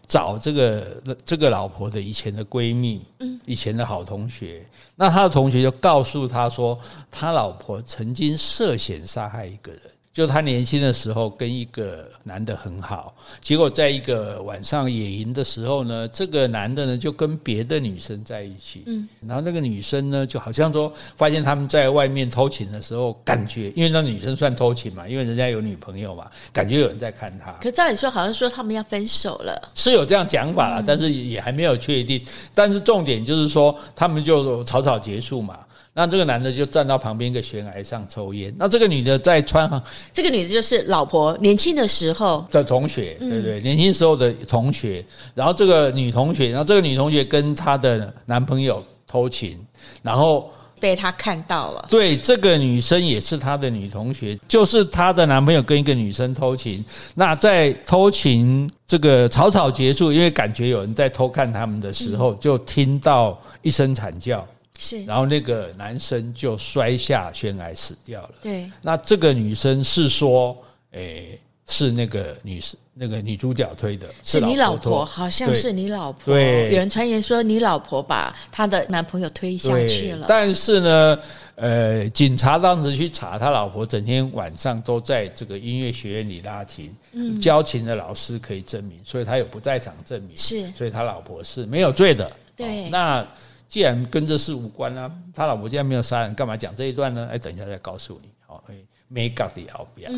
[0.07, 4.65] 找这个这个老婆的以前的闺蜜，嗯，以前的好同学，
[4.95, 6.79] 那他的同学就告诉他说，
[7.09, 9.81] 他老婆曾经涉嫌杀害一个人。
[10.15, 27.51] 就他年轻的时候跟一个男的很好，结果在一个晚上野营的时候呢，这个男的呢就跟别的女生在一起，嗯，然后那个女生呢就好像说发现他们在外面偷情的时候，感觉因为那女生算偷情嘛，因为人家有女朋友嘛，感觉有人在看他。
[27.61, 32.23] 可照理说好像说他们要分手了，是有这样讲法啦，但是也还没有确定。
[32.53, 35.59] 但是重点就是说他们就草草结束嘛。
[35.97, 38.53] 那这个男的就站到旁边一个悬崖上抽烟。
[38.57, 39.81] 那这个女的在穿，
[40.11, 45.03] 这个女的就是老婆年轻的时候的同学，对对，年轻时候的同学。
[45.33, 49.57] 然后这个女同学，然后这个女同学跟她的男朋友偷情，
[50.03, 51.85] 然后被她看到了。
[51.89, 56.83] 对，这个女生也是她的女同学，就是她的男朋友跟一个女生偷情。
[57.13, 64.45] 那在偷情这个草草结束，因为感觉有人在偷看他们的时候，就听到一声惨叫。
[64.77, 68.31] 是，然后那个男生就摔下悬崖死掉了。
[68.41, 70.55] 对，那这个女生是说，
[70.91, 76.33] 诶，是那个女生，那个女主角推的，是你老婆，好像是你老婆。
[76.33, 80.25] 对，有人传言说你老婆把她的男朋友推下去了。
[80.27, 81.19] 但是呢，
[81.55, 92.29] 呃，警察当时去查，他老婆整天晚上都在这个音乐学院里拉琴，嗯，教琴的老师可以证明，所以他有不在场证明，是，所以他老婆是没有罪的。
[92.57, 93.25] 对，那。
[93.67, 97.27] 既然跟这事无关啊，他老婆既然没有杀人，干嘛讲这一段呢？
[97.31, 98.29] 哎，等一下再告诉你。
[98.45, 98.63] 好，
[99.07, 100.09] 没搞的好不要。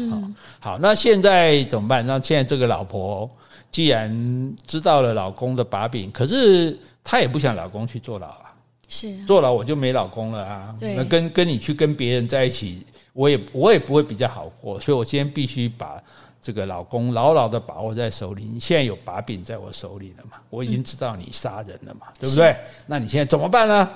[0.60, 2.06] 好，那现在怎么办？
[2.06, 3.30] 那现在这个老婆
[3.72, 8.54] 既然知道了老公的把柄，可是她也不想老公去坐牢啊。
[8.88, 10.76] 是，坐牢我就没老公了啊。
[10.80, 16.02] 对，那跟跟你去跟别人在一起，我也我也不会比较好过，所以我今天必须把。
[16.48, 20.38] 这个老公牢牢的把握在手里，你现在有把柄在我手里了嘛？
[20.50, 22.56] 我已经知道你杀人了嘛，对不对？
[22.86, 23.90] 那你现在怎么办呢？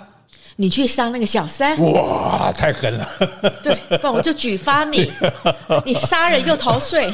[0.58, 1.82] 你去杀那个小三？
[1.82, 3.08] 哇，太狠了！
[3.64, 5.10] 对，不然我就举发你，
[5.86, 7.06] 你杀人又逃税。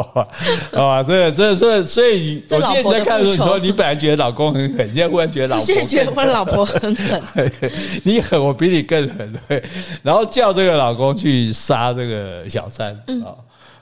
[0.72, 7.22] 啊，这，这这，所以我现在在看的时候，你本来觉得老公很狠，现在忽然觉得老婆，现在觉得我老婆很狠。
[8.02, 9.62] 你狠，我比你更狠，对。
[10.02, 13.04] 然后叫这个老公去杀这个小三啊。
[13.08, 13.26] 嗯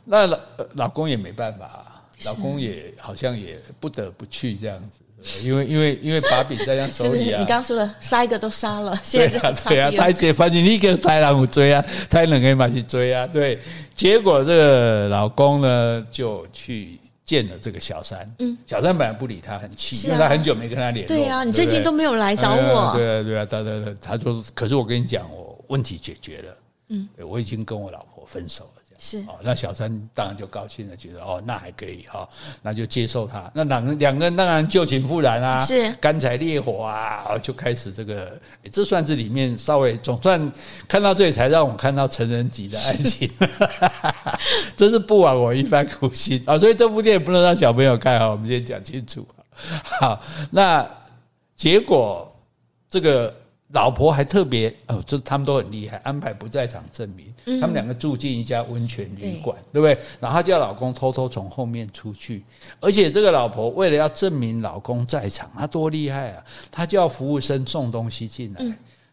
[0.09, 0.39] 那老
[0.75, 7.41] 老公也没办法，老公也好像也不得不去这样子，因为因为因为把柄在他手里啊。
[7.41, 13.59] 你刚刚说了，杀一个都杀了，现在对啊，他姐反正你给台人有追啊，太冷可以马去追啊，对。
[13.95, 18.27] 结果这个老公呢，就去见了这个小三。
[18.39, 21.09] 嗯，小三本来不理他，很气，因为他很久没跟他联络。
[21.09, 22.95] 对啊，你最近都没有来找我。
[22.97, 26.57] 对啊，对啊，他他他说，可是我跟你讲，我问题解决了。
[26.91, 28.78] 嗯，我已经跟我老婆分手了。
[29.01, 32.29] 是哦，那小三当然就高兴了，觉得哦，那还可以哈，
[32.63, 33.49] 那就接受他。
[33.55, 38.37] 那两个两个人当然旧情复燃啊，是干柴烈火啊，就开始这个，
[38.73, 40.53] 这算是里面稍微总算
[40.89, 43.31] 看到这里才让我看到成人级的爱情，
[44.77, 46.59] 真是不枉我一番苦心啊！
[46.59, 49.25] 所以这部电影不能让小朋友看啊，我们先讲清楚。
[50.01, 50.21] 好，
[50.51, 50.85] 那
[51.55, 52.37] 结果
[52.91, 53.33] 这个。
[53.73, 57.27] 老婆还特别哦，这他们都很厉害，安排不在场证明。
[57.61, 59.99] 他们两个住进一家温泉旅馆，对不对？
[60.21, 62.45] 然后她叫老公偷偷从后面出去，
[62.81, 66.45] 而且这个老婆为了要证明老公在场，她多厉害啊！
[66.71, 68.65] 她叫服务生送东西进来。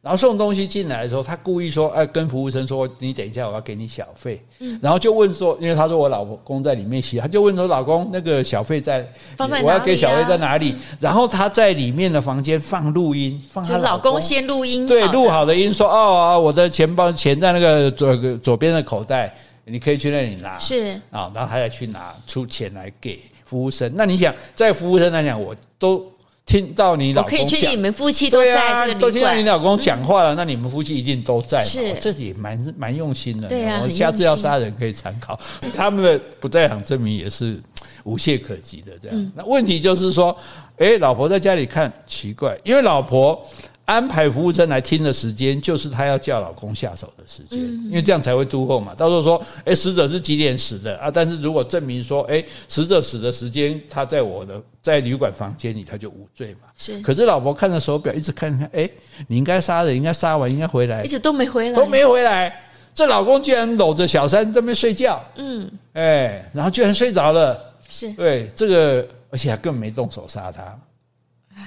[0.06, 4.40] 然后送东西进来的时候，他故意说：“哎，跟服务生说，你等一下，我要给你小费。”
[4.80, 9.04] 然后就问说：“因为他说我老公在里面洗，他就问说：‘老公，那个小费在，
[9.40, 23.92] 我要给小费在哪里？’然后他在里面的房间放录音，放他老公先录音，对，录好的音说：‘哦，我的钱包钱在那个左左边的口袋，你可以去那里拿。’是啊，然后他再去拿出钱来给服务生。
[23.96, 26.06] 那你想，在服务生来讲，我都。
[26.46, 31.60] 听到你老公，我可以确定你们夫妻都在都听到你老公讲话了，那你们夫妻一定都在。
[31.62, 33.48] 是，这也蛮蛮用心的。
[33.48, 35.40] 对啊，我下次要杀人可以参考
[35.76, 37.60] 他们的不在场证明，也是
[38.04, 38.94] 无懈可击的。
[39.02, 40.38] 这样，那问题就是说，
[40.78, 43.44] 哎，老婆在家里看奇怪，因为老婆。
[43.86, 48.94] 安排服务生来听的时间，就是她要叫老公下手的时间，因为这样才会督后嘛。
[48.96, 51.12] 到时候说，哎，死者是几点死的啊？
[51.12, 56.68] 但是如果证明说，哎，死者死的时间他在我的在旅馆房间里，他就无罪嘛。
[56.76, 57.00] 是。
[57.02, 58.90] 可是老婆看着手表，一直看看，哎，
[59.28, 62.62] 你应该杀人，应该杀完，应该回来，一直都没回来，都没回来。
[62.94, 70.76] 这老公居然搂着小三在那边睡觉，嗯，哎，然后居然睡着了，是对这个，而且还根本没动手杀他。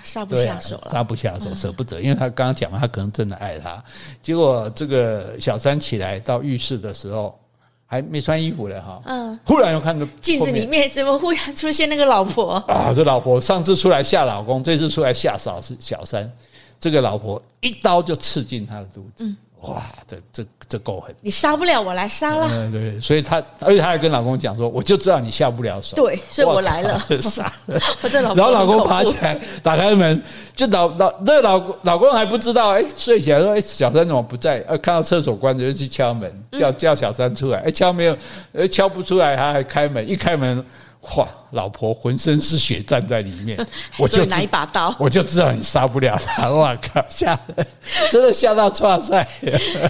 [0.05, 3.83] 杀不下手了，杀不下手，舍不得，因为他刚刚讲了，他可能真的爱他。
[4.23, 7.39] 结果这个小三起来到浴室的时候，
[7.87, 12.93] 还没穿衣服了哈，嗯，忽然又看到镜子里面怎么忽然出现那个老婆 啊？
[12.95, 16.31] 这老婆上次出来吓老公，这次出来吓嫂是小三，
[16.79, 19.25] 这个老婆一刀就刺进他的肚子。
[19.25, 21.13] 嗯哇，这这这够狠！
[21.21, 22.49] 你杀不了我，来杀了。
[22.49, 25.97] 嗯，对，所以她，而且她还跟老公讲说，我就知道你下不了手。
[25.97, 26.97] 对，所以我来了。
[27.21, 27.81] 杀了。
[28.37, 30.23] 然后老公爬起来，打开门，
[30.55, 34.65] 就老老那老公老公还不知道，哎，睡起来说，哎，小三怎么不在？
[34.69, 37.59] 呃，看到厕所关着，就去敲门，叫叫小三出来。
[37.61, 38.17] 哎，敲没有，
[38.53, 40.65] 哎，敲不出来，他还开门，一开门。
[41.17, 41.29] 哇！
[41.53, 43.59] 老婆浑身是血站在里面，
[43.99, 46.51] 我就拿一把刀， 我就知道你杀不了他。
[46.51, 47.03] 哇靠！
[47.09, 47.39] 吓，
[48.13, 49.27] 真的吓到剉赛。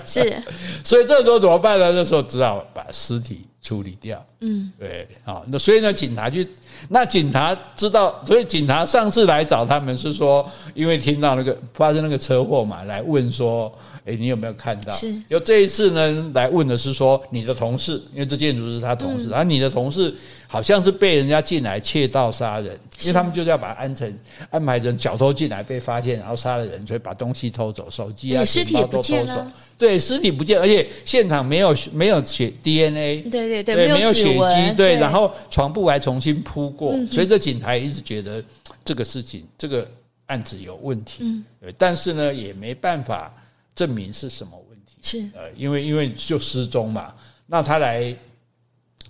[0.06, 0.40] 是，
[0.84, 1.92] 所以这时候怎么办呢？
[1.92, 4.24] 这时候只好把尸体处理掉。
[4.40, 6.48] 嗯，对，好，那所以呢，警察去，
[6.88, 13.72] 那警察知道，所以警察上次来找他们是说，因为听到那个发生那个车祸嘛，来问说。
[14.04, 14.92] 哎，你有没有看到？
[14.94, 20.14] 是，就这一次呢，来问的是说你的同事，因为这建筑是他同事，而、嗯、你的同事
[20.46, 22.72] 好像是被人家进来窃盗杀人，
[23.02, 24.10] 因为他们就是要把安成
[24.48, 29.46] 安排成小偷进来被发现，然后杀了人，所以把东西偷走，手机啊、钱包都偷走。
[29.76, 38.42] 对，尸体不见，而且现场没有没有血 DNA，对对对，对没有血迹，对，然后床铺还重新铺过，所以这警察一直觉得
[38.84, 39.88] 这个事情这个
[40.26, 43.32] 案子有问题，嗯，对，但是呢也没办法。
[43.78, 44.96] 证明是什么问题？
[45.00, 45.20] 是。
[45.38, 47.14] 呃，因为因为就失踪嘛，
[47.46, 48.12] 那他来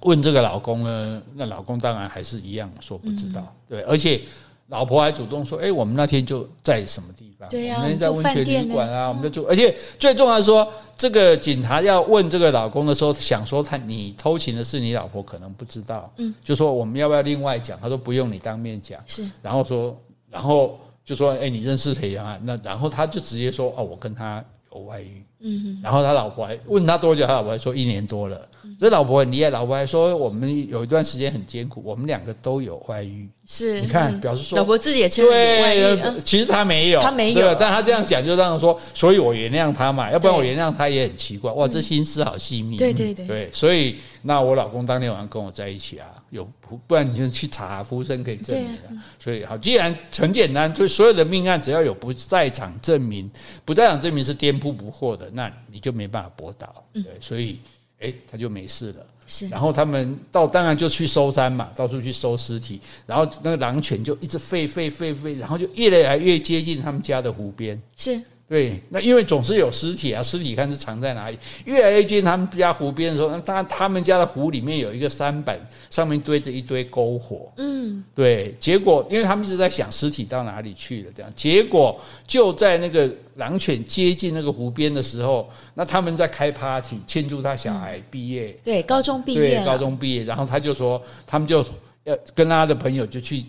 [0.02, 4.20] 问这个老公呢，那老公当然还是一样说不知道，嗯、对，而且
[4.68, 7.48] 老婆还主动说，哎，我们那天就在什么地方？
[7.48, 17.78] 对呀、啊，我们在温泉旅馆啊，我们就住，而且最重要说，这个警察要问这个老公的时候，想说他你偷情的事，你老婆可能不知道，嗯，就说我们要不要另外讲？
[17.80, 19.96] 他说不用，你当面讲，是，然后说，
[20.30, 22.38] 然后就说，哎，你认识谁啊？
[22.42, 24.44] 那然后他就直接说，哦，我跟他。
[24.70, 28.48] 有外遇，嗯，然后他老婆还问他多久，他老婆还说一年多了。
[28.78, 33.28] 这老婆很厉害，老婆还说我们有一段时间很艰苦，我们两个都有外遇。
[33.46, 41.50] 是，你看，表示说老婆自己也承认有外遇，其实他没有，他没有，但他这样讲就让人说，所以我原谅他嘛，要不然我原谅他也很奇怪。
[41.52, 42.76] 哇，这心思好细密。
[42.76, 48.82] 对对对，对，所以那我老公当天晚上跟我在一起啊，有不不然你就去查服务生可以证明的。
[49.18, 53.30] 所以好，既然很简单，所以所有的命案只要有不在场证明，
[53.64, 56.84] 不在场证明是颠扑不破的，那你就没办法驳倒。
[56.92, 57.58] 对，所以
[58.00, 59.06] 哎，他就没事了。
[59.26, 67.80] 是，然后他们到当然就去收山嘛，到处去收尸体，然后那个狼犬就一直吠吠吠吠，然后就越来越接近他们家的湖边。
[67.96, 68.20] 是。
[68.48, 71.38] 对，那因为总是有尸体啊，尸体看是藏在哪里。
[71.66, 77.52] 越来越近他们家湖边的时候，那当然他们家的湖里面有一个山板，上面堆着一堆篝火。
[77.58, 78.54] 嗯，对。
[78.58, 81.30] 结果，因为他们一直在想尸体到哪里去了，这样。
[81.34, 88.58] 结果就在那个狼犬接近那个湖边的时候，那他们在开 party 庆祝他小孩毕业。
[88.64, 89.40] 对，高中毕业。
[89.40, 90.24] 对，高中毕业。
[90.24, 91.62] 然后他就说，他们就
[92.04, 93.44] 要跟他的朋友就去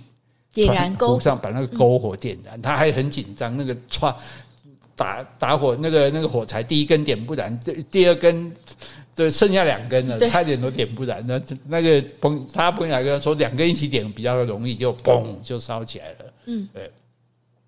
[0.52, 2.62] 点燃篝火，上把那个篝火点燃。
[2.62, 4.14] 他还很紧张，那个唰。
[5.00, 8.54] 打打火那个那个火柴，第一根点不燃，第第二根，
[9.16, 11.26] 对，剩下两根了，差点都点不燃。
[11.26, 16.34] 那那个朋他朋友还跟他说，两根一起点比较容易，就嘣就烧起来了。
[16.48, 16.92] 嗯，对。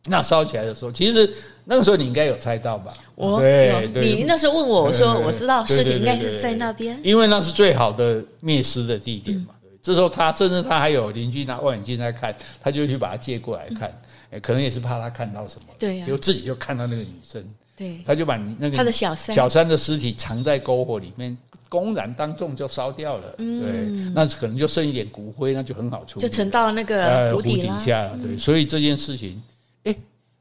[0.08, 1.32] 那烧起来的时候，其实
[1.64, 2.92] 那个时候你应该有猜到吧？
[3.16, 9.54] 我对，你那时候问我，我说我知道尸体应该是在那边，因为那是最好的灭尸的地点嘛。
[9.82, 14.02] 这时候他甚至他还有邻居拿望远镜在看，他就去把它借过来看。
[14.40, 17.44] 可能也是怕他看到什么，对，就自己就看到那个女生，
[17.76, 19.36] 对，他就把那个他的小三。
[19.36, 29.42] 小三的尸体藏在篝火里面，公然当众就烧掉了，对，那可能就剩一点骨灰，那就很好处理，就沉到那个湖底下了，对，所以这件事情，
[29.84, 29.96] 哎，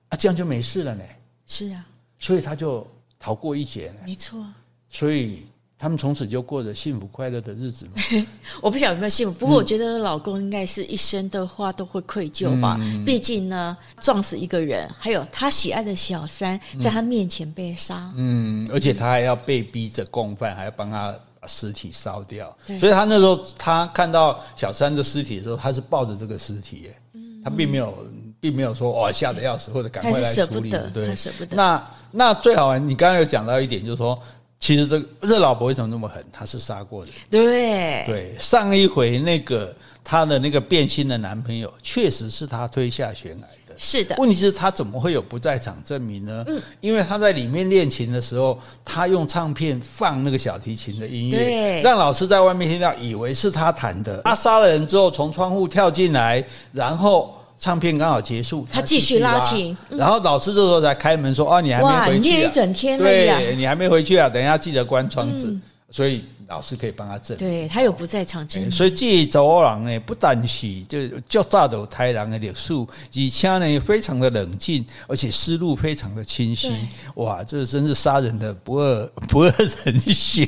[0.09, 1.03] 啊，这样就没事了呢，
[1.47, 1.85] 是啊，
[2.19, 2.87] 所以他就
[3.19, 4.45] 逃过一劫呢，没错，
[4.89, 5.43] 所以
[5.81, 7.93] 他们从此就过着幸福快乐的日子吗？
[8.61, 12.79] 我不晓得有没有幸福，不过我觉得老公应该是一生的话都会愧疚吧。
[12.83, 22.55] 嗯、毕竟呢，撞死一个人，还有他喜爱的小三在他面前被杀，嗯，而且他还要被逼着共犯，还要帮他把尸体烧掉。
[22.79, 26.97] 所以他那时候他看到小三的尸体的时候，他是抱着这个尸体耶，
[27.43, 28.07] 他并没有，
[28.39, 31.57] 并没有说哇吓得要死或者赶快来处理，对，他舍不得。
[31.57, 34.21] 那那最好玩，你刚刚有讲到一点，就是说。
[34.61, 36.23] 其实这个这老婆为什么那么狠？
[36.31, 37.11] 她是杀过的。
[37.31, 43.75] 对对，上一回那个她的那个变心的男朋友，确实是她推下悬崖的。
[43.79, 44.15] 是的。
[44.19, 46.45] 问题是，她怎么会有不在场证明呢？
[46.47, 54.21] 嗯，因为她在里面练琴的时候，她用唱片放那个小提琴的音乐，对，让老师在外面听到，以为是她弹的。
[54.25, 57.35] 她杀了人之后，从窗户跳进来，然后。
[57.61, 62.49] 唱片刚好结束，他继续拉琴，然后老师这时候才开门说：“哦，你还没回去啊？
[62.49, 64.29] 一整天，对，你还没回去啊？
[64.29, 65.55] 等一下记得关窗子。”
[65.93, 66.25] 所以。
[66.51, 76.73] 老师可以帮他证明，对他有不在场证明，所以这查某人呢，不但是就较早的台人的历史，而且呢非常的冷静，而且思路非常的清晰。
[77.15, 80.45] 哇，这真是杀人的不二不二人选。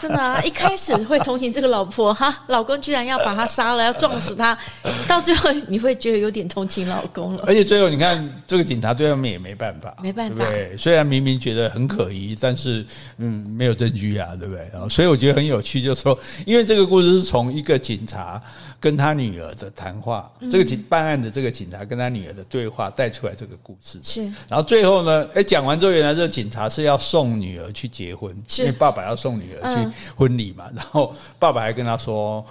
[0.00, 4.58] 真的啊， 一开始会同情这个老婆哈，老公居然要把他杀了，要撞死他，
[5.06, 7.44] 到最后你会觉得有点同情老公了。
[7.46, 10.44] 而且最后你看，这个警察最后面也没办法，没办法。
[10.44, 12.84] 对，虽然明明觉得很可疑，但是
[13.18, 14.68] 嗯，没有证据啊，对不对？
[14.90, 15.35] 所以我觉得。
[15.36, 18.42] 很有趣，就是说，因为这个故事是从一个警察
[18.80, 24.00] 跟他女儿的谈话，这个警办案的这个警察跟他女儿的对话带出来这个故事。
[24.02, 32.42] 是，然后最后呢，哎，讲完之后，原来这个警察是要送女儿去结婚，因为爸爸要送女儿去婚礼嘛，然后爸爸还跟他说。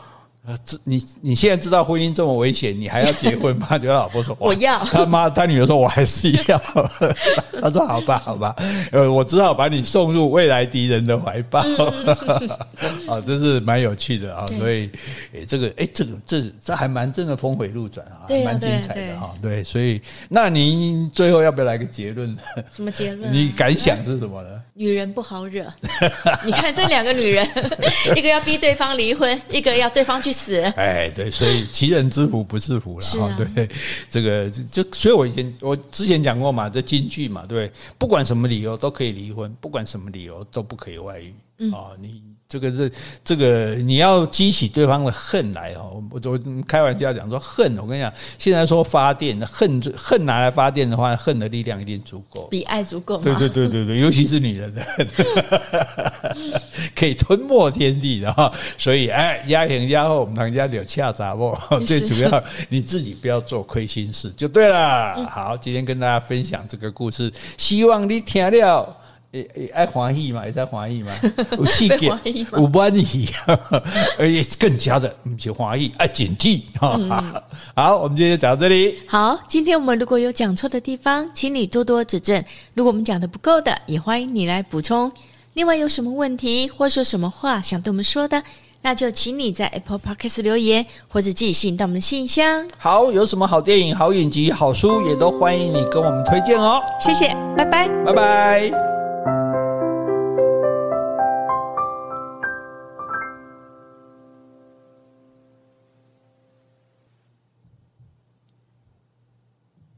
[0.48, 3.78] 呃，这你你现在知道婚姻这么危险，你还要结婚吗？
[3.80, 6.62] 就老婆说我要，他妈他女儿说我还是要，
[7.60, 8.56] 他说好吧好吧，
[8.92, 11.62] 呃，我只好把你送入未来敌人的怀抱，
[13.10, 14.88] 啊，真是蛮有趣的啊，所以
[15.34, 22.38] 诶，这个诶，这个这这还蛮真的峰回路转啊，蛮精彩的哈，对，所以那您最后要不要来个结论？
[22.72, 23.34] 什么结论？
[23.34, 24.50] 你感想是什么呢？
[24.76, 25.66] 女人不好惹，
[26.46, 27.48] 你看这两个女人，
[28.16, 30.35] 一个要逼对方离婚，一个要对方去。
[30.36, 33.30] 死哎，对，所以其人之福不是福了哈。
[33.30, 33.70] 啊、对，
[34.10, 41.98] 这个就所以，我以前我之前讲过嘛，这京剧嘛，对，不管什么理由都可以离婚，不管什么理由都不可以外遇啊、嗯哦。
[42.00, 42.22] 你。
[42.48, 42.92] 这个是
[43.24, 46.02] 这个，你要激起对方的恨来哦。
[46.12, 53.18] 我我开玩笑讲说恨，我跟你讲，现在说发电，恨恨拿来发电的话，恨的力量一定足够，比爱足够。
[53.18, 55.08] 对对对对对，尤其是女人的恨，
[56.96, 58.52] 可以吞没天地的哈。
[58.78, 61.52] 所以哎，压前压后，我们家有恰杂不？
[61.86, 65.28] 最主要你自己不要做亏心事就对了。
[65.28, 68.98] 好，今天跟大家分享这个故事，希望你听了。
[69.36, 71.12] 诶诶，爱欢喜嘛，也在 欢喜嘛，
[71.58, 73.28] 有气给，有欢喜，
[74.18, 76.98] 而且更加的不是欢喜，爱警惕哈。
[77.76, 78.98] 好，我们今天讲到这里。
[79.06, 82.42] 好，今天我们如果有讲错的地方，请你多多指正。
[82.76, 85.12] 如果我们讲的不够的，也欢迎你来补充。
[85.54, 88.42] 另外，有什么问题或说什么话想对我们说的，
[88.84, 92.66] 那就请你在 Apple Podcast 留言，或者寄信到我们信箱。
[92.78, 96.82] 好，有什么好电影、好影集、好书，也都欢迎你跟我们推荐哦。
[97.02, 98.95] 谢谢，拜拜，拜拜。